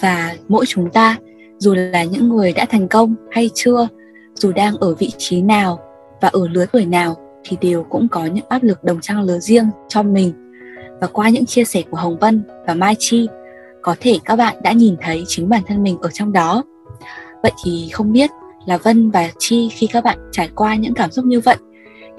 và 0.00 0.36
mỗi 0.48 0.66
chúng 0.66 0.90
ta 0.90 1.16
dù 1.58 1.74
là 1.74 2.04
những 2.04 2.28
người 2.28 2.52
đã 2.52 2.66
thành 2.70 2.88
công 2.88 3.14
hay 3.30 3.50
chưa 3.54 3.88
dù 4.34 4.52
đang 4.52 4.76
ở 4.76 4.94
vị 4.94 5.10
trí 5.18 5.42
nào 5.42 5.78
và 6.20 6.28
ở 6.28 6.48
lứa 6.48 6.66
tuổi 6.72 6.84
nào 6.84 7.25
thì 7.48 7.56
đều 7.60 7.82
cũng 7.82 8.08
có 8.08 8.24
những 8.24 8.44
áp 8.48 8.62
lực 8.62 8.84
đồng 8.84 9.00
trang 9.00 9.22
lứa 9.22 9.38
riêng 9.38 9.66
cho 9.88 10.02
mình. 10.02 10.32
Và 11.00 11.06
qua 11.06 11.28
những 11.28 11.46
chia 11.46 11.64
sẻ 11.64 11.82
của 11.90 11.96
Hồng 11.96 12.18
Vân 12.18 12.42
và 12.66 12.74
Mai 12.74 12.96
Chi 12.98 13.28
có 13.82 13.94
thể 14.00 14.18
các 14.24 14.36
bạn 14.36 14.56
đã 14.62 14.72
nhìn 14.72 14.96
thấy 15.00 15.24
chính 15.26 15.48
bản 15.48 15.62
thân 15.66 15.82
mình 15.82 15.98
ở 16.00 16.10
trong 16.12 16.32
đó. 16.32 16.62
Vậy 17.42 17.52
thì 17.64 17.88
không 17.92 18.12
biết 18.12 18.30
là 18.66 18.76
Vân 18.76 19.10
và 19.10 19.30
Chi 19.38 19.68
khi 19.72 19.86
các 19.86 20.04
bạn 20.04 20.18
trải 20.32 20.50
qua 20.54 20.74
những 20.74 20.94
cảm 20.94 21.10
xúc 21.10 21.24
như 21.24 21.40
vậy 21.40 21.56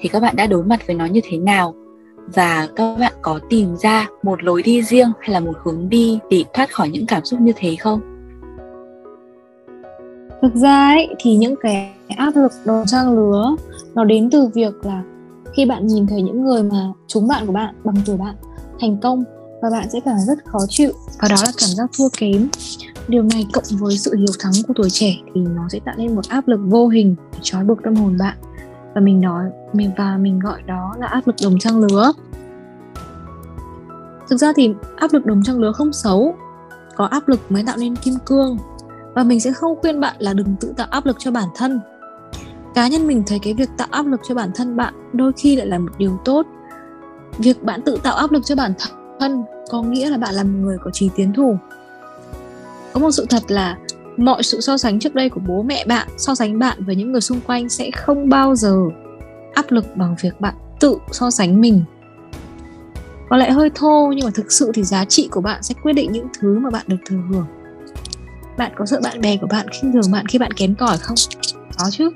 thì 0.00 0.08
các 0.08 0.20
bạn 0.20 0.36
đã 0.36 0.46
đối 0.46 0.64
mặt 0.64 0.86
với 0.86 0.96
nó 0.96 1.06
như 1.06 1.20
thế 1.24 1.38
nào? 1.38 1.74
Và 2.34 2.68
các 2.76 2.96
bạn 3.00 3.12
có 3.22 3.40
tìm 3.48 3.76
ra 3.76 4.06
một 4.22 4.44
lối 4.44 4.62
đi 4.62 4.82
riêng 4.82 5.12
hay 5.20 5.30
là 5.30 5.40
một 5.40 5.56
hướng 5.64 5.88
đi 5.88 6.18
để 6.30 6.44
thoát 6.54 6.74
khỏi 6.74 6.88
những 6.88 7.06
cảm 7.06 7.24
xúc 7.24 7.40
như 7.40 7.52
thế 7.56 7.76
không? 7.76 8.00
Thực 10.42 10.54
ra 10.54 10.88
ấy, 10.88 11.08
thì 11.18 11.36
những 11.36 11.54
cái 11.60 11.90
áp 12.16 12.36
lực 12.36 12.52
đồng 12.64 12.86
trang 12.86 13.12
lứa 13.12 13.56
nó 13.94 14.04
đến 14.04 14.30
từ 14.30 14.50
việc 14.54 14.72
là 14.82 15.02
khi 15.58 15.64
bạn 15.64 15.86
nhìn 15.86 16.06
thấy 16.06 16.22
những 16.22 16.44
người 16.44 16.62
mà 16.62 16.92
chúng 17.06 17.28
bạn 17.28 17.46
của 17.46 17.52
bạn 17.52 17.74
bằng 17.84 17.94
tuổi 18.06 18.16
bạn 18.16 18.34
thành 18.80 18.96
công 19.02 19.24
và 19.62 19.70
bạn 19.70 19.90
sẽ 19.90 20.00
cảm 20.04 20.14
thấy 20.16 20.24
rất 20.26 20.44
khó 20.44 20.58
chịu, 20.68 20.90
và 21.20 21.28
đó 21.28 21.36
là 21.44 21.52
cảm 21.58 21.68
giác 21.68 21.90
thua 21.98 22.08
kém. 22.18 22.48
Điều 23.08 23.22
này 23.22 23.46
cộng 23.52 23.64
với 23.70 23.98
sự 23.98 24.14
hiếu 24.16 24.26
thắng 24.38 24.52
của 24.68 24.74
tuổi 24.76 24.90
trẻ 24.90 25.14
thì 25.34 25.40
nó 25.40 25.68
sẽ 25.68 25.78
tạo 25.84 25.94
nên 25.98 26.14
một 26.14 26.28
áp 26.28 26.48
lực 26.48 26.60
vô 26.64 26.88
hình 26.88 27.16
để 27.32 27.38
trói 27.42 27.64
buộc 27.64 27.82
tâm 27.84 27.94
hồn 27.94 28.16
bạn. 28.18 28.36
Và 28.94 29.00
mình 29.00 29.20
nói, 29.20 29.44
mình 29.72 29.90
và 29.96 30.16
mình 30.16 30.38
gọi 30.38 30.62
đó 30.66 30.94
là 30.98 31.06
áp 31.06 31.26
lực 31.26 31.36
đồng 31.42 31.58
trang 31.58 31.78
lứa. 31.78 32.12
Thực 34.28 34.36
ra 34.36 34.52
thì 34.56 34.74
áp 34.96 35.12
lực 35.12 35.26
đồng 35.26 35.42
trang 35.42 35.58
lứa 35.58 35.72
không 35.72 35.92
xấu, 35.92 36.34
có 36.96 37.04
áp 37.04 37.28
lực 37.28 37.40
mới 37.48 37.64
tạo 37.66 37.76
nên 37.76 37.96
kim 37.96 38.14
cương. 38.26 38.58
Và 39.14 39.22
mình 39.22 39.40
sẽ 39.40 39.52
không 39.52 39.78
khuyên 39.80 40.00
bạn 40.00 40.16
là 40.18 40.32
đừng 40.32 40.56
tự 40.60 40.72
tạo 40.76 40.86
áp 40.90 41.06
lực 41.06 41.16
cho 41.18 41.30
bản 41.30 41.48
thân 41.56 41.80
cá 42.78 42.88
nhân 42.88 43.06
mình 43.06 43.22
thấy 43.26 43.38
cái 43.38 43.54
việc 43.54 43.68
tạo 43.76 43.88
áp 43.90 44.06
lực 44.06 44.20
cho 44.28 44.34
bản 44.34 44.50
thân 44.54 44.76
bạn 44.76 44.94
đôi 45.12 45.32
khi 45.36 45.56
lại 45.56 45.66
là 45.66 45.78
một 45.78 45.90
điều 45.98 46.18
tốt. 46.24 46.46
Việc 47.38 47.62
bạn 47.62 47.82
tự 47.82 47.98
tạo 48.02 48.16
áp 48.16 48.32
lực 48.32 48.46
cho 48.46 48.54
bản 48.54 48.72
thân 49.20 49.42
có 49.70 49.82
nghĩa 49.82 50.10
là 50.10 50.18
bạn 50.18 50.34
là 50.34 50.44
một 50.44 50.58
người 50.60 50.76
có 50.84 50.90
trí 50.90 51.10
tiến 51.16 51.32
thủ. 51.32 51.58
Có 52.92 53.00
một 53.00 53.10
sự 53.10 53.26
thật 53.30 53.42
là 53.48 53.76
mọi 54.16 54.42
sự 54.42 54.60
so 54.60 54.76
sánh 54.76 54.98
trước 54.98 55.14
đây 55.14 55.28
của 55.28 55.40
bố 55.46 55.62
mẹ 55.62 55.84
bạn, 55.88 56.08
so 56.16 56.34
sánh 56.34 56.58
bạn 56.58 56.84
với 56.84 56.96
những 56.96 57.12
người 57.12 57.20
xung 57.20 57.40
quanh 57.40 57.68
sẽ 57.68 57.90
không 57.90 58.28
bao 58.28 58.54
giờ 58.54 58.76
áp 59.54 59.66
lực 59.68 59.96
bằng 59.96 60.16
việc 60.22 60.40
bạn 60.40 60.54
tự 60.80 60.98
so 61.12 61.30
sánh 61.30 61.60
mình. 61.60 61.82
Có 63.28 63.36
lẽ 63.36 63.50
hơi 63.50 63.70
thô, 63.74 64.12
nhưng 64.16 64.24
mà 64.24 64.30
thực 64.34 64.52
sự 64.52 64.70
thì 64.74 64.82
giá 64.82 65.04
trị 65.04 65.28
của 65.30 65.40
bạn 65.40 65.62
sẽ 65.62 65.74
quyết 65.82 65.92
định 65.92 66.12
những 66.12 66.26
thứ 66.40 66.58
mà 66.58 66.70
bạn 66.70 66.84
được 66.86 66.98
thừa 67.06 67.20
hưởng. 67.30 67.46
Bạn 68.58 68.72
có 68.76 68.86
sợ 68.86 69.00
bạn 69.02 69.20
bè 69.20 69.36
của 69.36 69.46
bạn 69.46 69.66
khinh 69.68 69.92
thường 69.92 70.12
bạn 70.12 70.26
khi 70.26 70.38
bạn 70.38 70.52
kém 70.52 70.74
cỏi 70.74 70.98
không? 70.98 71.16
Có 71.78 71.90
chứ 71.90 72.10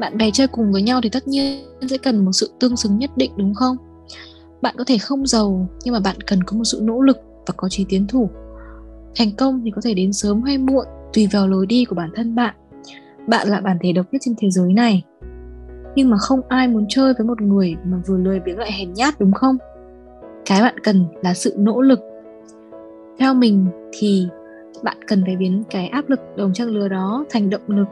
bạn 0.00 0.18
bè 0.18 0.30
chơi 0.32 0.46
cùng 0.46 0.72
với 0.72 0.82
nhau 0.82 1.00
thì 1.02 1.08
tất 1.08 1.28
nhiên 1.28 1.64
sẽ 1.90 1.98
cần 1.98 2.24
một 2.24 2.32
sự 2.32 2.50
tương 2.60 2.76
xứng 2.76 2.98
nhất 2.98 3.10
định, 3.16 3.32
đúng 3.36 3.54
không? 3.54 3.76
Bạn 4.62 4.74
có 4.78 4.84
thể 4.86 4.98
không 4.98 5.26
giàu, 5.26 5.68
nhưng 5.84 5.94
mà 5.94 6.00
bạn 6.00 6.16
cần 6.26 6.44
có 6.44 6.56
một 6.56 6.64
sự 6.64 6.80
nỗ 6.82 7.00
lực 7.00 7.18
và 7.46 7.54
có 7.56 7.68
trí 7.68 7.86
tiến 7.88 8.06
thủ. 8.06 8.30
Thành 9.16 9.30
công 9.38 9.60
thì 9.64 9.70
có 9.70 9.80
thể 9.84 9.94
đến 9.94 10.12
sớm 10.12 10.42
hay 10.42 10.58
muộn, 10.58 10.86
tùy 11.12 11.28
vào 11.32 11.48
lối 11.48 11.66
đi 11.66 11.84
của 11.84 11.94
bản 11.94 12.10
thân 12.14 12.34
bạn. 12.34 12.54
Bạn 13.26 13.48
là 13.48 13.60
bản 13.60 13.76
thể 13.80 13.92
độc 13.92 14.06
nhất 14.12 14.18
trên 14.24 14.34
thế 14.38 14.50
giới 14.50 14.72
này. 14.72 15.02
Nhưng 15.94 16.10
mà 16.10 16.16
không 16.16 16.40
ai 16.48 16.68
muốn 16.68 16.86
chơi 16.88 17.14
với 17.18 17.26
một 17.26 17.40
người 17.40 17.76
mà 17.84 17.96
vừa 18.06 18.18
lười 18.18 18.40
biếng 18.40 18.58
lại 18.58 18.72
hèn 18.72 18.92
nhát, 18.92 19.20
đúng 19.20 19.32
không? 19.32 19.56
Cái 20.46 20.62
bạn 20.62 20.78
cần 20.82 21.06
là 21.22 21.34
sự 21.34 21.54
nỗ 21.58 21.80
lực. 21.80 22.00
Theo 23.18 23.34
mình 23.34 23.66
thì 23.92 24.28
bạn 24.82 24.96
cần 25.06 25.22
phải 25.26 25.36
biến 25.36 25.62
cái 25.70 25.88
áp 25.88 26.10
lực 26.10 26.20
đồng 26.36 26.52
trang 26.52 26.68
lứa 26.68 26.88
đó 26.88 27.24
thành 27.30 27.50
động 27.50 27.62
lực. 27.68 27.86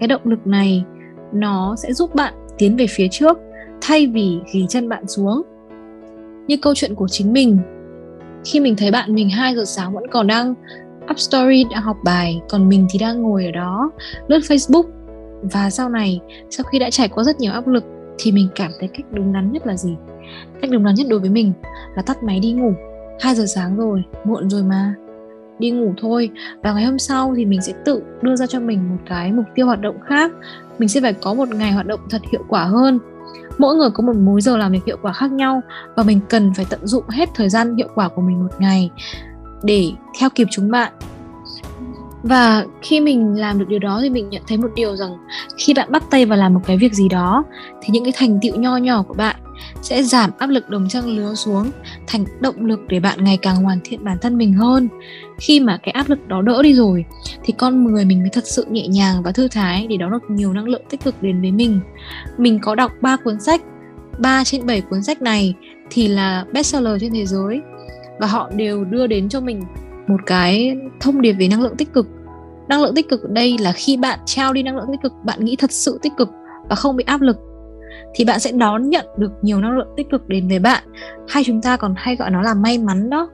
Cái 0.00 0.08
động 0.08 0.20
lực 0.24 0.46
này 0.46 0.84
nó 1.32 1.76
sẽ 1.76 1.92
giúp 1.92 2.14
bạn 2.14 2.34
tiến 2.58 2.76
về 2.76 2.86
phía 2.90 3.06
trước, 3.10 3.38
thay 3.80 4.06
vì 4.06 4.38
ghi 4.52 4.66
chân 4.68 4.88
bạn 4.88 5.06
xuống. 5.06 5.42
Như 6.46 6.56
câu 6.62 6.74
chuyện 6.74 6.94
của 6.94 7.08
chính 7.08 7.32
mình, 7.32 7.58
khi 8.44 8.60
mình 8.60 8.76
thấy 8.76 8.90
bạn 8.90 9.14
mình 9.14 9.30
2 9.30 9.54
giờ 9.54 9.64
sáng 9.64 9.94
vẫn 9.94 10.04
còn 10.10 10.26
đang 10.26 10.54
up 11.10 11.18
story 11.18 11.64
đang 11.70 11.82
học 11.82 11.96
bài, 12.04 12.40
còn 12.48 12.68
mình 12.68 12.86
thì 12.90 12.98
đang 12.98 13.22
ngồi 13.22 13.44
ở 13.44 13.50
đó, 13.50 13.90
lướt 14.28 14.38
facebook. 14.38 14.84
Và 15.42 15.70
sau 15.70 15.88
này, 15.88 16.20
sau 16.50 16.64
khi 16.64 16.78
đã 16.78 16.90
trải 16.90 17.08
qua 17.08 17.24
rất 17.24 17.40
nhiều 17.40 17.52
áp 17.52 17.66
lực, 17.66 17.84
thì 18.18 18.32
mình 18.32 18.48
cảm 18.54 18.70
thấy 18.80 18.88
cách 18.88 19.06
đúng 19.10 19.32
đắn 19.32 19.52
nhất 19.52 19.66
là 19.66 19.76
gì? 19.76 19.96
Cách 20.60 20.70
đúng 20.70 20.84
đắn 20.84 20.94
nhất 20.94 21.06
đối 21.10 21.20
với 21.20 21.30
mình 21.30 21.52
là 21.96 22.02
tắt 22.02 22.22
máy 22.22 22.40
đi 22.40 22.52
ngủ. 22.52 22.72
2 23.20 23.34
giờ 23.34 23.46
sáng 23.46 23.76
rồi, 23.76 24.02
muộn 24.24 24.50
rồi 24.50 24.62
mà 24.62 24.94
đi 25.58 25.70
ngủ 25.70 25.94
thôi. 25.98 26.30
Và 26.62 26.72
ngày 26.72 26.84
hôm 26.84 26.98
sau 26.98 27.34
thì 27.36 27.44
mình 27.44 27.62
sẽ 27.62 27.72
tự 27.84 28.02
đưa 28.22 28.36
ra 28.36 28.46
cho 28.46 28.60
mình 28.60 28.90
một 28.90 29.02
cái 29.08 29.32
mục 29.32 29.46
tiêu 29.54 29.66
hoạt 29.66 29.80
động 29.80 29.96
khác. 30.06 30.32
Mình 30.78 30.88
sẽ 30.88 31.00
phải 31.00 31.12
có 31.12 31.34
một 31.34 31.48
ngày 31.48 31.72
hoạt 31.72 31.86
động 31.86 32.00
thật 32.10 32.22
hiệu 32.32 32.42
quả 32.48 32.64
hơn. 32.64 32.98
Mỗi 33.58 33.76
người 33.76 33.90
có 33.94 34.04
một 34.04 34.16
múi 34.16 34.40
giờ 34.40 34.56
làm 34.56 34.72
việc 34.72 34.84
hiệu 34.86 34.96
quả 35.02 35.12
khác 35.12 35.32
nhau 35.32 35.60
và 35.96 36.02
mình 36.02 36.20
cần 36.28 36.52
phải 36.56 36.66
tận 36.70 36.80
dụng 36.86 37.04
hết 37.08 37.28
thời 37.34 37.48
gian 37.48 37.76
hiệu 37.76 37.88
quả 37.94 38.08
của 38.08 38.22
mình 38.22 38.42
một 38.42 38.52
ngày 38.58 38.90
để 39.62 39.90
theo 40.20 40.30
kịp 40.34 40.48
chúng 40.50 40.70
bạn. 40.70 40.92
Và 42.22 42.64
khi 42.82 43.00
mình 43.00 43.40
làm 43.40 43.58
được 43.58 43.64
điều 43.68 43.78
đó 43.78 43.98
thì 44.02 44.10
mình 44.10 44.28
nhận 44.28 44.42
thấy 44.48 44.58
một 44.58 44.68
điều 44.76 44.96
rằng 44.96 45.10
khi 45.56 45.74
bạn 45.74 45.92
bắt 45.92 46.02
tay 46.10 46.26
vào 46.26 46.38
làm 46.38 46.54
một 46.54 46.60
cái 46.66 46.78
việc 46.78 46.92
gì 46.92 47.08
đó, 47.08 47.44
thì 47.80 47.88
những 47.90 48.04
cái 48.04 48.12
thành 48.16 48.38
tựu 48.42 48.56
nho 48.56 48.76
nhỏ 48.76 49.02
của 49.02 49.14
bạn 49.14 49.36
sẽ 49.82 50.02
giảm 50.02 50.30
áp 50.38 50.46
lực 50.46 50.70
đồng 50.70 50.88
trang 50.88 51.06
lứa 51.06 51.34
xuống 51.34 51.70
thành 52.06 52.24
động 52.40 52.66
lực 52.66 52.80
để 52.88 53.00
bạn 53.00 53.24
ngày 53.24 53.38
càng 53.42 53.56
hoàn 53.56 53.78
thiện 53.84 54.04
bản 54.04 54.18
thân 54.22 54.38
mình 54.38 54.52
hơn. 54.52 54.88
Khi 55.38 55.60
mà 55.60 55.78
cái 55.82 55.92
áp 55.92 56.08
lực 56.08 56.28
đó 56.28 56.42
đỡ 56.42 56.62
đi 56.62 56.74
rồi, 56.74 57.04
thì 57.44 57.54
con 57.58 57.84
người 57.84 58.04
mình 58.04 58.20
mới 58.20 58.30
thật 58.30 58.44
sự 58.46 58.64
nhẹ 58.70 58.88
nhàng 58.88 59.22
và 59.22 59.32
thư 59.32 59.48
thái 59.48 59.86
để 59.86 59.96
đón 59.96 60.10
được 60.10 60.30
nhiều 60.30 60.52
năng 60.52 60.68
lượng 60.68 60.82
tích 60.90 61.04
cực 61.04 61.22
đến 61.22 61.40
với 61.40 61.52
mình. 61.52 61.80
Mình 62.38 62.58
có 62.62 62.74
đọc 62.74 62.92
3 63.00 63.16
cuốn 63.16 63.40
sách 63.40 63.62
3 64.18 64.44
trên 64.44 64.66
7 64.66 64.80
cuốn 64.80 65.02
sách 65.02 65.22
này 65.22 65.54
thì 65.90 66.08
là 66.08 66.44
bestseller 66.52 67.00
trên 67.00 67.12
thế 67.12 67.26
giới 67.26 67.60
và 68.20 68.26
họ 68.26 68.50
đều 68.54 68.84
đưa 68.84 69.06
đến 69.06 69.28
cho 69.28 69.40
mình 69.40 69.62
một 70.06 70.20
cái 70.26 70.76
thông 71.00 71.20
điệp 71.20 71.32
về 71.32 71.48
năng 71.48 71.62
lượng 71.62 71.76
tích 71.76 71.92
cực. 71.92 72.06
Năng 72.68 72.82
lượng 72.82 72.94
tích 72.94 73.08
cực 73.08 73.22
ở 73.22 73.28
đây 73.32 73.56
là 73.60 73.72
khi 73.72 73.96
bạn 73.96 74.18
trao 74.26 74.52
đi 74.52 74.62
năng 74.62 74.76
lượng 74.76 74.86
tích 74.92 75.02
cực, 75.02 75.12
bạn 75.24 75.44
nghĩ 75.44 75.56
thật 75.56 75.72
sự 75.72 75.98
tích 76.02 76.12
cực 76.16 76.28
và 76.68 76.76
không 76.76 76.96
bị 76.96 77.04
áp 77.04 77.20
lực 77.20 77.36
thì 78.14 78.24
bạn 78.24 78.40
sẽ 78.40 78.52
đón 78.52 78.90
nhận 78.90 79.06
được 79.16 79.32
nhiều 79.42 79.60
năng 79.60 79.76
lượng 79.76 79.88
tích 79.96 80.10
cực 80.10 80.28
đến 80.28 80.48
với 80.48 80.58
bạn. 80.58 80.82
Hay 81.28 81.42
chúng 81.46 81.62
ta 81.62 81.76
còn 81.76 81.94
hay 81.96 82.16
gọi 82.16 82.30
nó 82.30 82.42
là 82.42 82.54
may 82.54 82.78
mắn 82.78 83.10
đó. 83.10 83.28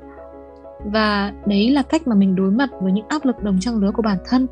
Và 0.85 1.33
đấy 1.47 1.71
là 1.71 1.83
cách 1.83 2.07
mà 2.07 2.15
mình 2.15 2.35
đối 2.35 2.51
mặt 2.51 2.71
với 2.81 2.93
những 2.93 3.07
áp 3.09 3.25
lực 3.25 3.43
đồng 3.43 3.59
trang 3.61 3.79
lứa 3.79 3.91
của 3.95 4.03
bản 4.03 4.19
thân. 4.25 4.47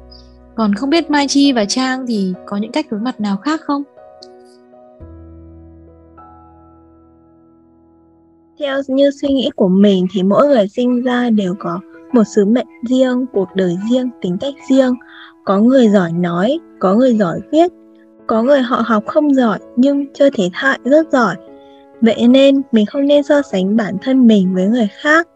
Còn 0.54 0.74
không 0.74 0.90
biết 0.90 1.10
mai 1.10 1.28
chi 1.28 1.52
và 1.52 1.64
trang 1.64 2.06
thì 2.08 2.32
có 2.46 2.56
những 2.56 2.72
cách 2.72 2.86
đối 2.90 3.00
mặt 3.00 3.20
nào 3.20 3.36
khác 3.36 3.60
không? 3.60 3.82
Theo 8.58 8.80
như 8.88 9.10
suy 9.20 9.28
nghĩ 9.28 9.50
của 9.56 9.68
mình 9.68 10.06
thì 10.12 10.22
mỗi 10.22 10.46
người 10.46 10.68
sinh 10.68 11.02
ra 11.02 11.30
đều 11.30 11.54
có 11.58 11.80
một 12.12 12.24
sứ 12.24 12.44
mệnh 12.44 12.66
riêng, 12.88 13.26
cuộc 13.32 13.48
đời 13.54 13.76
riêng, 13.90 14.10
tính 14.22 14.36
cách 14.40 14.54
riêng. 14.70 14.94
Có 15.44 15.58
người 15.60 15.88
giỏi 15.88 16.12
nói, 16.12 16.58
có 16.78 16.94
người 16.94 17.16
giỏi 17.16 17.40
viết 17.52 17.72
có 18.30 18.42
người 18.42 18.62
họ 18.62 18.82
học 18.87 19.06
không 19.06 19.34
giỏi, 19.34 19.58
nhưng 19.76 20.06
chơi 20.14 20.30
thể 20.34 20.50
thao 20.52 20.76
rất 20.84 21.12
giỏi. 21.12 21.34
Vậy 22.00 22.28
nên 22.28 22.62
mình 22.72 22.87
không 22.87 23.06
nên 23.06 23.22
so 23.22 23.42
sánh 23.42 23.76
bản 23.76 23.96
thân 24.02 24.26
mình 24.26 24.54
với 24.54 24.66
người 24.66 24.88
khác. 25.00 25.28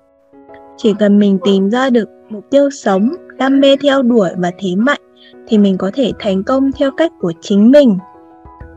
Chỉ 0.76 0.94
cần 0.98 1.18
mình 1.18 1.38
tìm 1.44 1.70
ra 1.70 1.90
được 1.90 2.08
mục 2.28 2.44
tiêu 2.50 2.70
sống, 2.70 3.08
đam 3.38 3.60
mê 3.60 3.76
theo 3.76 4.02
đuổi 4.02 4.28
và 4.36 4.50
thế 4.58 4.76
mạnh, 4.76 5.00
thì 5.46 5.58
mình 5.58 5.78
có 5.78 5.90
thể 5.94 6.12
thành 6.18 6.42
công 6.42 6.72
theo 6.72 6.90
cách 6.90 7.12
của 7.20 7.32
chính 7.40 7.70
mình. 7.70 7.98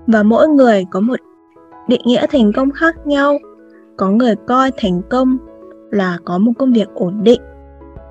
Và 0.08 0.24
mỗi 0.24 0.48
người 0.48 0.86
có 0.92 1.00
một 1.00 1.20
định 1.88 2.02
nghĩa 2.06 2.26
thành 2.32 2.54
công 2.54 2.72
khác 2.72 2.96
nhau. 3.06 3.38
Có 3.98 4.10
người 4.10 4.36
coi 4.48 4.72
thành 4.78 5.02
công 5.10 5.38
là 5.92 6.18
có 6.26 6.38
một 6.38 6.52
công 6.58 6.74
việc 6.74 6.88
ổn 6.96 7.24
định, 7.24 7.42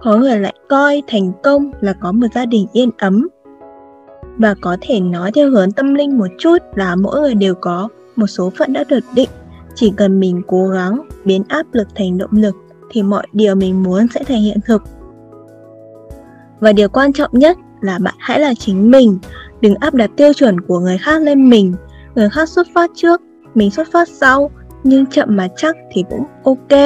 có 0.02 0.16
người 0.16 0.38
lại 0.38 0.54
coi 0.68 1.02
thành 1.06 1.32
công 1.42 1.70
là 1.80 1.92
có 2.00 2.12
một 2.12 2.26
gia 2.34 2.46
đình 2.46 2.66
yên 2.72 2.90
ấm 2.98 3.28
và 4.38 4.54
có 4.60 4.76
thể 4.80 5.00
nói 5.00 5.32
theo 5.34 5.50
hướng 5.50 5.72
tâm 5.72 5.94
linh 5.94 6.18
một 6.18 6.28
chút 6.38 6.58
là 6.74 6.96
mỗi 6.96 7.20
người 7.20 7.34
đều 7.34 7.54
có 7.54 7.88
một 8.16 8.26
số 8.26 8.50
phận 8.58 8.72
đã 8.72 8.84
được 8.88 9.04
định. 9.14 9.28
Chỉ 9.74 9.92
cần 9.96 10.20
mình 10.20 10.42
cố 10.46 10.68
gắng 10.68 11.08
biến 11.24 11.42
áp 11.48 11.66
lực 11.72 11.88
thành 11.94 12.18
động 12.18 12.30
lực 12.32 12.54
thì 12.90 13.02
mọi 13.02 13.26
điều 13.32 13.54
mình 13.54 13.82
muốn 13.82 14.06
sẽ 14.14 14.24
thành 14.24 14.42
hiện 14.42 14.58
thực. 14.66 14.82
Và 16.60 16.72
điều 16.72 16.88
quan 16.88 17.12
trọng 17.12 17.30
nhất 17.32 17.56
là 17.80 17.98
bạn 17.98 18.14
hãy 18.18 18.40
là 18.40 18.54
chính 18.54 18.90
mình, 18.90 19.18
đừng 19.60 19.74
áp 19.74 19.94
đặt 19.94 20.10
tiêu 20.16 20.32
chuẩn 20.32 20.60
của 20.60 20.78
người 20.78 20.98
khác 20.98 21.22
lên 21.22 21.50
mình. 21.50 21.74
Người 22.14 22.30
khác 22.30 22.48
xuất 22.48 22.66
phát 22.74 22.90
trước, 22.94 23.20
mình 23.54 23.70
xuất 23.70 23.88
phát 23.92 24.08
sau, 24.08 24.50
nhưng 24.84 25.06
chậm 25.06 25.36
mà 25.36 25.48
chắc 25.56 25.76
thì 25.92 26.04
cũng 26.10 26.24
ok. 26.44 26.80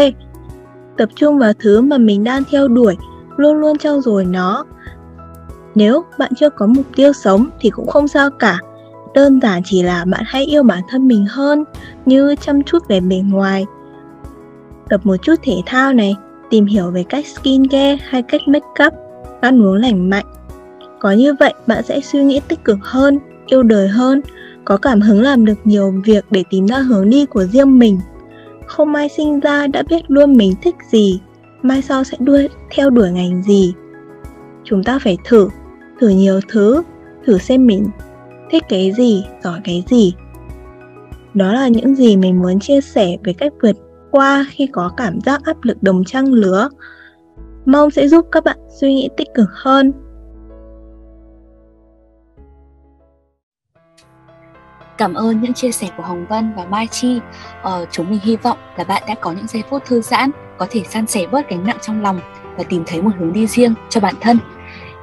Tập 0.97 1.09
trung 1.14 1.38
vào 1.38 1.52
thứ 1.59 1.80
mà 1.80 1.99
mình 1.99 2.25
đang 2.25 2.42
theo 2.50 2.69
đuổi, 2.69 2.97
luôn 3.37 3.57
luôn 3.57 3.78
trau 3.78 4.00
dồi 4.00 4.25
nó 4.25 4.64
nếu 5.75 6.05
bạn 6.19 6.33
chưa 6.37 6.50
có 6.50 6.67
mục 6.67 6.87
tiêu 6.97 7.12
sống 7.12 7.47
thì 7.61 7.71
cũng 7.71 7.87
không 7.87 8.09
sao 8.09 8.31
cả 8.31 8.59
đơn 9.15 9.41
giản 9.41 9.62
chỉ 9.65 9.83
là 9.83 10.05
bạn 10.05 10.23
hãy 10.27 10.45
yêu 10.45 10.62
bản 10.62 10.83
thân 10.91 11.09
mình 11.09 11.27
hơn 11.31 11.65
như 12.07 12.35
chăm 12.41 12.62
chút 12.62 12.89
về 12.89 13.00
bề 13.00 13.17
ngoài 13.17 13.67
tập 14.91 15.00
một 15.05 15.17
chút 15.17 15.35
thể 15.43 15.55
thao 15.67 15.93
này, 15.93 16.17
tìm 16.50 16.67
hiểu 16.67 16.91
về 16.91 17.05
cách 17.09 17.27
skincare 17.27 17.97
hay 18.03 18.23
cách 18.23 18.41
make 18.47 18.87
up, 18.87 18.93
ăn 19.41 19.62
uống 19.62 19.75
lành 19.75 20.11
mạnh. 20.11 20.27
Có 20.99 21.12
như 21.12 21.35
vậy 21.35 21.55
bạn 21.67 21.83
sẽ 21.85 22.00
suy 22.00 22.25
nghĩ 22.25 22.41
tích 22.49 22.65
cực 22.65 22.79
hơn, 22.83 23.19
yêu 23.47 23.62
đời 23.62 23.89
hơn, 23.89 24.21
có 24.65 24.77
cảm 24.77 25.00
hứng 25.00 25.23
làm 25.23 25.45
được 25.45 25.59
nhiều 25.65 25.95
việc 26.05 26.25
để 26.31 26.45
tìm 26.50 26.67
ra 26.67 26.79
hướng 26.79 27.11
đi 27.11 27.27
của 27.27 27.45
riêng 27.45 27.79
mình. 27.79 28.00
Không 28.67 28.95
ai 28.95 29.09
sinh 29.09 29.41
ra 29.41 29.67
đã 29.67 29.83
biết 29.83 30.03
luôn 30.09 30.37
mình 30.37 30.55
thích 30.62 30.75
gì, 30.91 31.21
mai 31.62 31.83
sau 31.83 32.05
sẽ 32.05 32.17
đuôi 32.21 32.49
theo 32.71 32.91
đuổi 32.91 33.11
ngành 33.11 33.43
gì. 33.43 33.75
Chúng 34.65 34.85
ta 34.85 34.99
phải 34.99 35.19
thử, 35.25 35.49
thử 36.00 36.09
nhiều 36.09 36.40
thứ, 36.49 36.83
thử 37.26 37.38
xem 37.38 37.66
mình 37.66 37.90
thích 38.50 38.64
cái 38.69 38.92
gì, 38.92 39.26
giỏi 39.42 39.61
cái 39.64 39.85
gì. 39.88 40.14
Đó 41.35 41.52
là 41.52 41.69
những 41.69 41.95
gì 41.95 42.16
mình 42.16 42.38
muốn 42.42 42.61
chia 42.61 42.80
sẻ 42.80 43.16
về 43.25 43.33
cách 43.33 43.52
vượt 43.62 43.76
qua 44.11 44.45
khi 44.50 44.66
có 44.66 44.90
cảm 44.97 45.21
giác 45.21 45.40
áp 45.45 45.57
lực 45.62 45.83
đồng 45.83 46.04
trang 46.04 46.33
lứa. 46.33 46.69
Mong 47.66 47.90
sẽ 47.90 48.09
giúp 48.09 48.26
các 48.33 48.45
bạn 48.45 48.59
suy 48.80 48.95
nghĩ 48.95 49.09
tích 49.16 49.28
cực 49.35 49.49
hơn. 49.52 49.92
Cảm 54.99 55.14
ơn 55.14 55.40
những 55.40 55.54
chia 55.54 55.73
sẻ 55.73 55.88
của 55.97 56.02
Hồng 56.02 56.26
Vân 56.28 56.52
và 56.57 56.64
Mai 56.64 56.87
Chi. 56.90 57.21
Ờ, 57.62 57.87
chúng 57.90 58.11
mình 58.11 58.21
hy 58.23 58.37
vọng 58.37 58.59
là 58.76 58.85
bạn 58.85 59.02
đã 59.09 59.14
có 59.21 59.33
những 59.33 59.47
giây 59.47 59.62
phút 59.71 59.83
thư 59.85 60.00
giãn, 60.00 60.30
có 60.59 60.66
thể 60.71 60.83
san 60.88 61.07
sẻ 61.07 61.26
bớt 61.33 61.49
gánh 61.49 61.66
nặng 61.66 61.78
trong 61.83 62.02
lòng 62.02 62.21
và 62.57 62.64
tìm 62.69 62.83
thấy 62.87 63.02
một 63.02 63.11
hướng 63.19 63.33
đi 63.33 63.47
riêng 63.47 63.75
cho 63.88 64.00
bản 64.00 64.14
thân. 64.21 64.38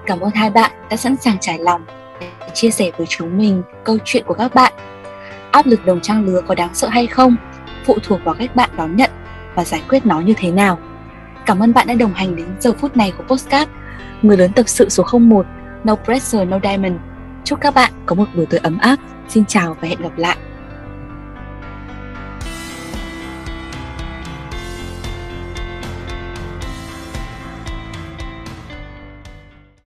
Cảm 0.08 0.20
ơn 0.20 0.32
hai 0.36 0.50
bạn 0.50 0.72
đã 0.90 0.98
sẵn 0.98 1.16
sàng 1.16 1.38
trải 1.42 1.60
lòng 1.60 1.86
để 2.20 2.48
chia 2.54 2.70
sẻ 2.70 2.92
với 2.98 3.08
chúng 3.08 3.38
mình 3.38 3.64
câu 3.84 3.98
chuyện 4.06 4.24
của 4.28 4.34
các 4.34 4.56
bạn. 4.56 4.74
Áp 5.52 5.66
lực 5.66 5.86
đồng 5.86 6.02
trang 6.02 6.26
lứa 6.26 6.42
có 6.48 6.56
đáng 6.56 6.74
sợ 6.74 6.88
hay 6.88 7.08
không? 7.08 7.36
Phụ 7.86 7.98
thuộc 8.04 8.20
vào 8.24 8.36
cách 8.40 8.56
bạn 8.56 8.70
đón 8.78 8.96
nhận 8.96 9.12
và 9.56 9.64
giải 9.64 9.84
quyết 9.90 10.06
nó 10.06 10.20
như 10.20 10.34
thế 10.38 10.52
nào. 10.52 10.80
Cảm 11.46 11.60
ơn 11.60 11.74
bạn 11.74 11.88
đã 11.88 11.94
đồng 11.94 12.14
hành 12.14 12.36
đến 12.36 12.48
giờ 12.60 12.74
phút 12.74 12.98
này 12.98 13.14
của 13.18 13.24
Postcard 13.24 13.72
Người 14.22 14.38
lớn 14.38 14.52
tập 14.54 14.64
sự 14.68 14.90
số 14.90 15.04
01 15.20 15.46
No 15.84 15.96
Pressure, 15.96 16.46
No 16.46 16.60
Diamond 16.64 16.96
Chúc 17.44 17.62
các 17.62 17.74
bạn 17.74 17.92
có 18.06 18.16
một 18.16 18.26
buổi 18.36 18.46
tối 18.46 18.60
ấm 18.64 18.78
áp 18.78 18.96
Xin 19.30 19.46
chào 19.46 19.78
và 19.82 19.88
hẹn 19.88 20.02
gặp 20.02 20.18
lại 20.18 20.38